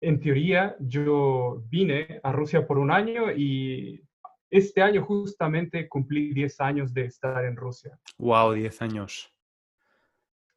en 0.00 0.20
teoría 0.20 0.76
yo 0.80 1.62
vine 1.68 2.20
a 2.22 2.32
Rusia 2.32 2.66
por 2.66 2.78
un 2.78 2.90
año 2.90 3.32
y 3.32 4.02
este 4.50 4.82
año 4.82 5.02
justamente 5.04 5.88
cumplí 5.88 6.32
10 6.32 6.60
años 6.60 6.94
de 6.94 7.06
estar 7.06 7.44
en 7.44 7.56
Rusia. 7.56 7.98
Wow, 8.18 8.52
10 8.52 8.82
años. 8.82 9.32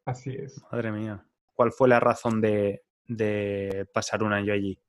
Así 0.05 0.31
es. 0.31 0.61
Madre 0.71 0.91
mía. 0.91 1.25
¿Cuál 1.53 1.71
fue 1.71 1.87
la 1.87 1.99
razón 1.99 2.39
de, 2.39 2.83
de 3.07 3.87
pasar 3.93 4.21
un 4.21 4.33
año 4.33 4.53
allí? 4.53 4.79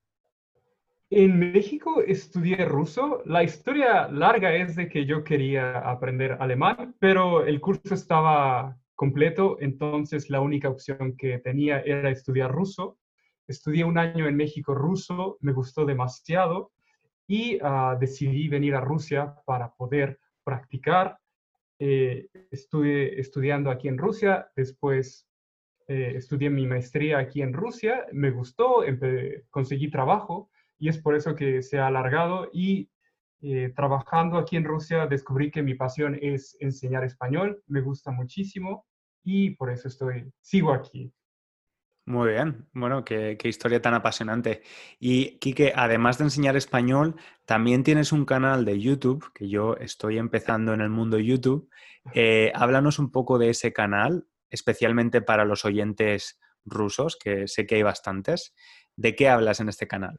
En 1.10 1.38
México 1.38 2.02
estudié 2.02 2.66
ruso. 2.66 3.22
La 3.24 3.42
historia 3.42 4.08
larga 4.08 4.54
es 4.54 4.76
de 4.76 4.90
que 4.90 5.06
yo 5.06 5.24
quería 5.24 5.78
aprender 5.78 6.36
alemán, 6.38 6.94
pero 6.98 7.46
el 7.46 7.62
curso 7.62 7.94
estaba 7.94 8.76
completo, 8.94 9.56
entonces 9.60 10.28
la 10.28 10.42
única 10.42 10.68
opción 10.68 11.16
que 11.16 11.38
tenía 11.38 11.80
era 11.80 12.10
estudiar 12.10 12.52
ruso. 12.52 12.98
Estudié 13.46 13.84
un 13.84 13.96
año 13.96 14.28
en 14.28 14.36
México 14.36 14.74
ruso, 14.74 15.38
me 15.40 15.52
gustó 15.52 15.86
demasiado 15.86 16.72
y 17.26 17.58
ah, 17.62 17.96
decidí 17.98 18.48
venir 18.48 18.74
a 18.74 18.82
Rusia 18.82 19.34
para 19.46 19.72
poder 19.72 20.18
practicar. 20.44 21.18
Eh, 21.78 22.28
estuve 22.50 23.18
estudiando 23.18 23.70
aquí 23.70 23.88
en 23.88 23.96
Rusia, 23.96 24.50
después 24.54 25.26
eh, 25.86 26.12
estudié 26.16 26.50
mi 26.50 26.66
maestría 26.66 27.16
aquí 27.16 27.40
en 27.40 27.54
Rusia, 27.54 28.04
me 28.12 28.30
gustó, 28.30 28.84
conseguí 29.50 29.90
trabajo 29.90 30.50
y 30.78 30.88
es 30.88 30.98
por 30.98 31.14
eso 31.14 31.34
que 31.34 31.62
se 31.62 31.78
ha 31.78 31.86
alargado 31.86 32.48
y 32.52 32.90
eh, 33.40 33.72
trabajando 33.74 34.36
aquí 34.36 34.56
en 34.56 34.64
Rusia 34.64 35.06
descubrí 35.06 35.50
que 35.50 35.62
mi 35.62 35.74
pasión 35.74 36.18
es 36.20 36.56
enseñar 36.60 37.04
español, 37.04 37.62
me 37.66 37.80
gusta 37.80 38.10
muchísimo 38.10 38.86
y 39.22 39.50
por 39.50 39.70
eso 39.70 39.88
estoy, 39.88 40.32
sigo 40.40 40.72
aquí. 40.72 41.12
Muy 42.04 42.30
bien, 42.30 42.66
bueno, 42.72 43.04
qué, 43.04 43.36
historia 43.44 43.82
tan 43.82 43.92
apasionante. 43.92 44.62
Y 44.98 45.38
Quique, 45.40 45.74
además 45.76 46.16
de 46.16 46.24
enseñar 46.24 46.56
español, 46.56 47.16
también 47.44 47.84
tienes 47.84 48.12
un 48.12 48.24
canal 48.24 48.64
de 48.64 48.80
YouTube, 48.80 49.30
que 49.34 49.46
yo 49.46 49.76
estoy 49.76 50.16
empezando 50.16 50.72
en 50.72 50.80
el 50.80 50.88
mundo 50.88 51.18
YouTube. 51.18 51.68
Eh, 52.14 52.50
háblanos 52.54 52.98
un 52.98 53.12
poco 53.12 53.36
de 53.36 53.50
ese 53.50 53.74
canal, 53.74 54.26
especialmente 54.48 55.20
para 55.20 55.44
los 55.44 55.66
oyentes 55.66 56.40
rusos, 56.64 57.18
que 57.22 57.46
sé 57.46 57.66
que 57.66 57.74
hay 57.74 57.82
bastantes. 57.82 58.54
¿De 58.96 59.14
qué 59.14 59.28
hablas 59.28 59.60
en 59.60 59.68
este 59.68 59.86
canal? 59.86 60.18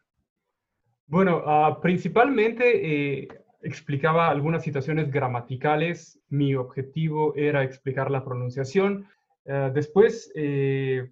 Bueno, 1.09 1.41
ah, 1.43 1.79
principalmente 1.81 3.23
eh, 3.23 3.27
explicaba 3.63 4.29
algunas 4.29 4.63
situaciones 4.63 5.11
gramaticales. 5.11 6.19
Mi 6.29 6.53
objetivo 6.53 7.33
era 7.35 7.63
explicar 7.63 8.11
la 8.11 8.23
pronunciación. 8.23 9.07
Eh, 9.45 9.71
después 9.73 10.31
eh, 10.35 11.09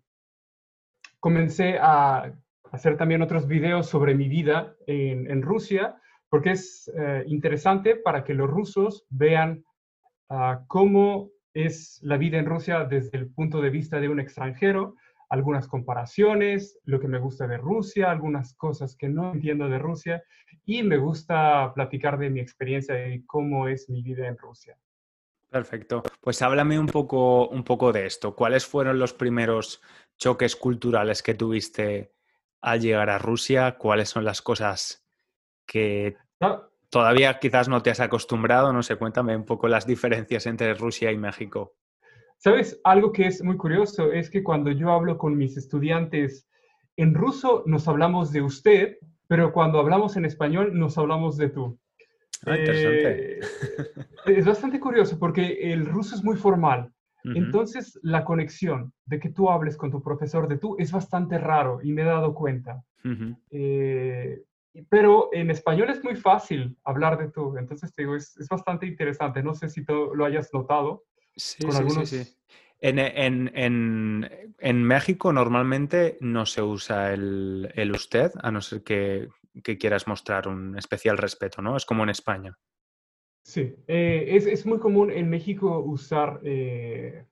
comencé 1.20 1.80
a 1.82 2.32
hacer 2.72 2.96
también 2.96 3.24
otros 3.24 3.48
videos 3.48 3.88
sobre 3.88 4.14
mi 4.14 4.30
vida 4.30 4.76
en, 4.86 5.32
en 5.32 5.42
Rusia, 5.42 5.96
porque 6.30 6.52
es 6.52 6.92
eh, 6.96 7.24
interesante 7.26 7.96
para 7.96 8.24
que 8.24 8.36
los 8.36 8.48
rusos 8.48 9.08
vean 9.10 9.66
ah, 10.30 10.64
cómo 10.68 11.32
es 11.56 12.00
la 12.04 12.18
vida 12.18 12.38
en 12.38 12.46
Rusia 12.46 12.84
desde 12.84 13.18
el 13.18 13.34
punto 13.34 13.62
de 13.62 13.72
vista 13.72 14.00
de 14.00 14.10
un 14.10 14.20
extranjero, 14.20 14.94
algunas 15.30 15.68
comparaciones, 15.68 16.80
lo 16.84 17.00
que 17.00 17.08
me 17.08 17.20
gusta 17.20 17.48
de 17.48 17.58
Rusia, 17.58 18.12
algunas 18.12 18.54
cosas 18.56 18.96
que 18.96 19.10
no 19.10 19.34
entiendo 19.34 19.68
de 19.68 19.80
Rusia, 19.80 20.24
y 20.66 20.84
me 20.84 20.98
gusta 20.98 21.74
platicar 21.74 22.18
de 22.18 22.30
mi 22.30 22.40
experiencia 22.40 23.08
y 23.08 23.24
cómo 23.26 23.68
es 23.68 23.90
mi 23.90 24.02
vida 24.02 24.28
en 24.28 24.38
Rusia. 24.38 24.78
Perfecto. 25.50 26.04
Pues 26.22 26.42
háblame 26.42 26.78
un 26.78 26.88
poco, 26.88 27.48
un 27.48 27.64
poco 27.64 27.94
de 27.94 28.06
esto. 28.06 28.36
¿Cuáles 28.36 28.66
fueron 28.66 29.00
los 29.00 29.14
primeros 29.14 29.82
choques 30.18 30.56
culturales 30.56 31.24
que 31.24 31.36
tuviste 31.36 32.14
al 32.62 32.82
llegar 32.82 33.10
a 33.10 33.18
Rusia? 33.18 33.78
¿Cuáles 33.78 34.10
son 34.10 34.26
las 34.26 34.42
cosas 34.42 35.06
que 35.66 36.18
Ah, 36.42 36.70
todavía 36.90 37.40
quizás 37.40 37.70
no 37.70 37.82
te 37.82 37.92
has 37.92 38.00
acostumbrado? 38.00 38.74
No 38.74 38.84
sé, 38.84 38.98
cuéntame 38.98 39.36
un 39.36 39.46
poco 39.46 39.68
las 39.68 39.88
diferencias 39.88 40.46
entre 40.46 40.74
Rusia 40.74 41.12
y 41.12 41.18
México. 41.18 41.76
¿Sabes? 42.38 42.80
Algo 42.84 43.12
que 43.12 43.28
es 43.28 43.44
muy 43.44 43.58
curioso 43.58 44.12
es 44.12 44.30
que 44.30 44.44
cuando 44.44 44.72
yo 44.72 44.92
hablo 44.92 45.18
con 45.18 45.36
mis 45.36 45.58
estudiantes 45.58 46.48
en 46.96 47.14
ruso 47.14 47.64
nos 47.66 47.88
hablamos 47.88 48.32
de 48.32 48.42
usted, 48.42 48.98
pero 49.28 49.52
cuando 49.52 49.80
hablamos 49.80 50.18
en 50.18 50.26
español 50.26 50.78
nos 50.78 50.98
hablamos 50.98 51.38
de 51.38 51.50
tú. 51.50 51.80
Ah, 52.46 52.58
interesante. 52.58 53.40
Eh, 53.40 53.42
es 54.28 54.46
bastante 54.46 54.80
curioso 54.80 55.18
porque 55.18 55.72
el 55.72 55.86
ruso 55.86 56.16
es 56.16 56.24
muy 56.24 56.36
formal. 56.36 56.92
Entonces, 57.36 58.00
la 58.04 58.24
conexión 58.24 58.94
de 59.06 59.20
que 59.20 59.30
tú 59.30 59.50
hables 59.50 59.76
con 59.76 59.92
tu 59.92 60.02
profesor 60.02 60.48
de 60.48 60.58
tú 60.58 60.78
es 60.80 60.94
bastante 60.94 61.38
raro 61.38 61.82
y 61.84 61.92
me 61.92 62.04
he 62.04 62.06
dado 62.06 62.34
cuenta. 62.34 62.82
Eh, 63.52 64.44
pero 64.88 65.30
en 65.34 65.52
español 65.52 65.90
es 65.90 66.02
muy 66.02 66.16
fácil 66.16 66.78
hablar 66.86 67.18
de 67.18 67.30
tú. 67.30 67.58
Entonces, 67.58 67.94
te 67.94 68.04
digo, 68.04 68.16
es, 68.16 68.38
es 68.38 68.48
bastante 68.48 68.86
interesante. 68.86 69.44
No 69.44 69.54
sé 69.56 69.68
si 69.68 69.84
tú 69.84 70.12
lo 70.16 70.24
hayas 70.24 70.54
notado. 70.54 71.04
Sí, 71.38 71.64
con 71.64 71.72
sí, 71.72 71.78
algunos- 71.78 72.10
sí, 72.10 72.24
sí. 72.24 72.34
En, 72.80 74.84
México 74.84 75.34
normalmente 75.34 76.18
no 76.22 76.46
se 76.46 76.62
usa 76.62 77.14
el, 77.14 77.92
usted, 77.94 78.32
a 78.42 78.52
no 78.52 78.62
ser 78.62 78.84
que, 78.84 79.30
quieras 79.80 80.08
mostrar 80.08 80.48
un 80.48 80.78
especial 80.78 81.18
respeto, 81.18 81.62
¿no? 81.62 81.76
Es 81.76 81.86
como 81.86 82.04
en 82.04 82.10
España. 82.10 82.56
Sí, 83.44 83.76
eh, 83.88 84.28
es, 84.30 84.66
muy 84.66 84.78
común 84.78 85.10
en 85.10 85.30
México 85.30 85.80
usar 85.80 86.40
eh, 86.44 87.26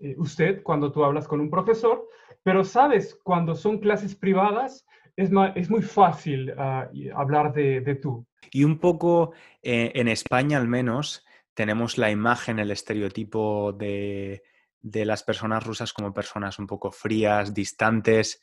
eh, 0.00 0.14
usted 0.16 0.62
cuando 0.62 0.90
tú 0.90 1.04
hablas 1.04 1.28
con 1.28 1.40
un 1.40 1.50
profesor, 1.50 2.08
pero 2.42 2.64
sabes, 2.64 3.14
cuando 3.22 3.54
son 3.54 3.78
clases 3.78 4.16
privadas 4.16 4.84
es, 5.16 5.30
es 5.54 5.70
muy 5.70 5.82
fácil 5.82 6.52
ah, 6.58 6.90
hablar 7.14 7.52
de, 7.52 7.80
de, 7.80 7.94
tú. 7.94 8.26
Y 8.50 8.64
un 8.64 8.78
poco 8.78 9.32
en 9.62 10.08
España 10.08 10.58
al 10.58 10.68
menos 10.68 11.24
tenemos 11.54 11.98
la 11.98 12.10
imagen, 12.10 12.58
el 12.58 12.70
estereotipo 12.70 13.72
de 13.72 14.42
de 14.84 15.06
las 15.06 15.22
personas 15.22 15.64
rusas 15.64 15.94
como 15.94 16.12
personas 16.12 16.58
un 16.58 16.66
poco 16.66 16.92
frías, 16.92 17.54
distantes. 17.54 18.40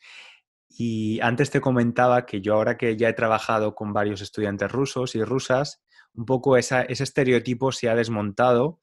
Y 0.68 1.20
antes 1.20 1.50
te 1.50 1.60
comentaba 1.60 2.26
que 2.26 2.40
yo 2.40 2.54
ahora 2.54 2.76
que 2.76 2.96
ya 2.96 3.08
he 3.08 3.12
trabajado 3.12 3.76
con 3.76 3.92
varios 3.92 4.20
estudiantes 4.20 4.70
rusos 4.70 5.14
y 5.14 5.22
rusas, 5.22 5.84
un 6.14 6.26
poco 6.26 6.56
ese 6.56 6.84
estereotipo 6.88 7.70
se 7.70 7.88
ha 7.88 7.94
desmontado. 7.94 8.80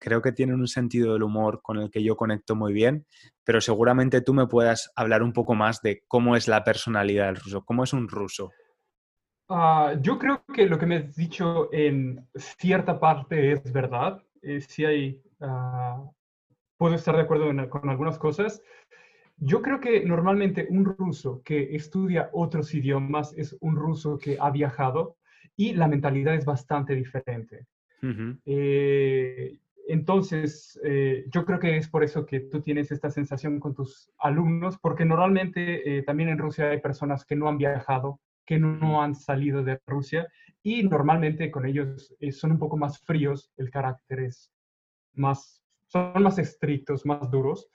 Creo 0.00 0.20
que 0.20 0.32
tienen 0.32 0.56
un 0.56 0.66
sentido 0.66 1.12
del 1.12 1.22
humor 1.22 1.60
con 1.62 1.78
el 1.78 1.90
que 1.90 2.02
yo 2.02 2.16
conecto 2.16 2.56
muy 2.56 2.72
bien, 2.72 3.06
pero 3.44 3.60
seguramente 3.60 4.20
tú 4.20 4.34
me 4.34 4.48
puedas 4.48 4.90
hablar 4.96 5.22
un 5.22 5.32
poco 5.32 5.54
más 5.54 5.82
de 5.82 6.02
cómo 6.08 6.34
es 6.34 6.48
la 6.48 6.64
personalidad 6.64 7.26
del 7.26 7.36
ruso, 7.36 7.64
cómo 7.64 7.84
es 7.84 7.92
un 7.92 8.08
ruso. 8.08 8.50
Ah, 9.48 9.94
yo 10.00 10.18
creo 10.18 10.44
que 10.52 10.66
lo 10.66 10.78
que 10.78 10.86
me 10.86 10.96
has 10.96 11.16
dicho 11.16 11.72
en 11.72 12.26
cierta 12.34 12.98
parte 12.98 13.52
es 13.52 13.72
verdad. 13.72 14.22
Eh, 14.42 14.60
si 14.60 14.84
hay 14.84 15.22
ah, 15.40 16.02
puedo 16.76 16.94
estar 16.94 17.16
de 17.16 17.22
acuerdo 17.22 17.46
con 17.68 17.88
algunas 17.88 18.18
cosas. 18.18 18.62
Yo 19.38 19.60
creo 19.60 19.80
que 19.80 20.04
normalmente 20.04 20.66
un 20.70 20.84
ruso 20.84 21.42
que 21.44 21.74
estudia 21.76 22.30
otros 22.32 22.74
idiomas 22.74 23.34
es 23.36 23.56
un 23.60 23.76
ruso 23.76 24.18
que 24.18 24.38
ha 24.40 24.50
viajado 24.50 25.16
y 25.56 25.74
la 25.74 25.88
mentalidad 25.88 26.34
es 26.34 26.44
bastante 26.44 26.94
diferente. 26.94 27.66
Eh, 28.44 29.58
entonces, 29.88 30.78
eh, 30.84 31.24
yo 31.32 31.44
creo 31.44 31.58
que 31.58 31.76
es 31.76 31.88
por 31.88 32.04
eso 32.04 32.24
que 32.24 32.40
tú 32.40 32.60
tienes 32.60 32.90
esta 32.92 33.10
sensación 33.10 33.58
con 33.60 33.74
tus 33.74 34.10
alumnos, 34.18 34.78
porque 34.78 35.04
normalmente 35.04 35.98
eh, 35.98 36.02
también 36.02 36.28
en 36.28 36.38
Rusia 36.38 36.70
hay 36.70 36.80
personas 36.80 37.24
que 37.24 37.36
no 37.36 37.48
han 37.48 37.58
viajado, 37.58 38.20
que 38.46 38.58
no 38.58 39.02
han 39.02 39.14
salido 39.14 39.62
de 39.62 39.80
Rusia 39.86 40.28
y 40.62 40.82
normalmente 40.84 41.50
con 41.50 41.66
ellos 41.66 42.14
son 42.30 42.52
un 42.52 42.58
poco 42.58 42.76
más 42.76 42.98
fríos, 43.00 43.52
el 43.56 43.70
carácter 43.70 44.20
es 44.20 44.52
más 45.14 45.62
son 45.88 46.22
más 46.22 46.38
estrictos, 46.38 47.06
más 47.06 47.30
duros, 47.30 47.68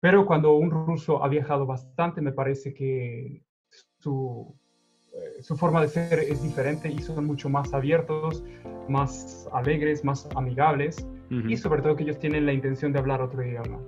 pero 0.00 0.26
cuando 0.26 0.54
un 0.56 0.70
ruso 0.70 1.22
ha 1.24 1.28
viajado 1.28 1.66
bastante, 1.66 2.20
me 2.20 2.32
parece 2.32 2.74
que 2.74 3.42
su, 3.98 4.54
eh, 5.12 5.42
su 5.42 5.56
forma 5.56 5.80
de 5.80 5.88
ser 5.88 6.18
es 6.20 6.42
diferente 6.42 6.88
y 6.88 6.98
son 6.98 7.24
mucho 7.24 7.48
más 7.48 7.72
abiertos, 7.72 8.44
más 8.88 9.48
alegres, 9.52 10.04
más 10.04 10.28
amigables 10.36 11.06
y 11.30 11.56
sobre 11.56 11.82
todo 11.82 11.96
que 11.96 12.04
ellos 12.04 12.18
tienen 12.18 12.46
la 12.46 12.52
intención 12.52 12.92
de 12.92 12.98
hablar 12.98 13.20
otro 13.20 13.44
idioma. 13.44 13.80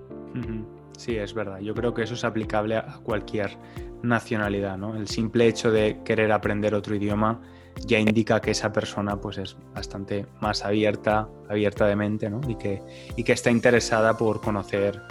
Sí, 0.97 1.17
es 1.17 1.35
verdad. 1.35 1.61
Yo 1.61 1.75
creo 1.75 1.95
que 1.95 2.03
eso 2.03 2.15
es 2.15 2.25
aplicable 2.25 2.77
a 2.77 2.99
cualquier 3.03 3.57
nacionalidad, 4.03 4.79
¿no? 4.79 4.97
El 4.97 5.09
simple 5.09 5.47
hecho 5.47 5.71
de 5.71 6.01
querer 6.05 6.33
aprender 6.33 6.75
otro 6.75 6.95
idioma 6.95 7.41
ya 7.85 7.99
indica 7.99 8.41
que 8.41 8.53
esa 8.53 8.73
persona 8.73 9.21
pues 9.21 9.39
es 9.39 9.57
bastante 9.75 10.27
más 10.41 10.65
abierta, 10.65 11.29
abierta 11.49 11.87
de 11.87 11.97
mente, 11.97 12.31
¿no? 12.31 12.41
Y 12.49 12.57
que, 12.57 12.83
y 13.17 13.25
que 13.25 13.33
está 13.33 13.51
interesada 13.51 14.17
por 14.17 14.41
conocer 14.41 15.03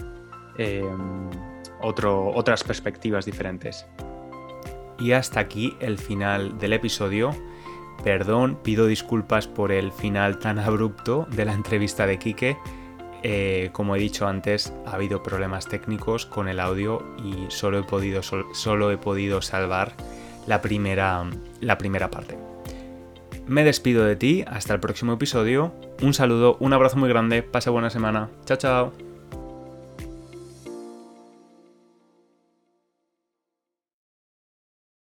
em, 0.57 1.29
otro, 1.81 2.29
otras 2.33 2.63
perspectivas 2.63 3.25
diferentes. 3.25 3.86
Y 4.97 5.11
hasta 5.11 5.39
aquí 5.39 5.75
el 5.79 5.97
final 5.97 6.57
del 6.57 6.73
episodio. 6.73 7.31
Perdón, 8.03 8.59
pido 8.61 8.88
disculpas 8.88 9.47
por 9.47 9.71
el 9.71 9.91
final 9.91 10.39
tan 10.39 10.57
abrupto 10.59 11.27
de 11.31 11.45
la 11.45 11.53
entrevista 11.53 12.07
de 12.07 12.17
Quique. 12.17 12.57
Eh, 13.28 13.69
como 13.71 13.95
he 13.95 13.99
dicho 13.99 14.28
antes, 14.28 14.71
ha 14.86 14.91
habido 14.91 15.23
problemas 15.23 15.65
técnicos 15.65 16.28
con 16.28 16.47
el 16.47 16.59
audio 16.59 17.03
y 17.23 17.49
solo 17.49 17.80
he 17.80 17.84
podido, 17.84 18.21
solo 18.21 18.91
he 18.91 18.99
podido 18.99 19.41
salvar 19.41 19.93
la 20.45 20.61
primera, 20.61 21.28
la 21.59 21.80
primera 21.80 22.11
parte. 22.11 22.38
Me 23.47 23.63
despido 23.63 24.05
de 24.05 24.15
ti, 24.15 24.45
hasta 24.45 24.76
el 24.76 24.80
próximo 24.80 25.13
episodio. 25.13 25.73
Un 26.03 26.13
saludo, 26.13 26.57
un 26.59 26.73
abrazo 26.73 26.97
muy 26.97 27.09
grande, 27.09 27.41
pase 27.41 27.71
buena 27.71 27.89
semana. 27.89 28.30
Chao, 28.45 28.57
chao. 28.57 29.14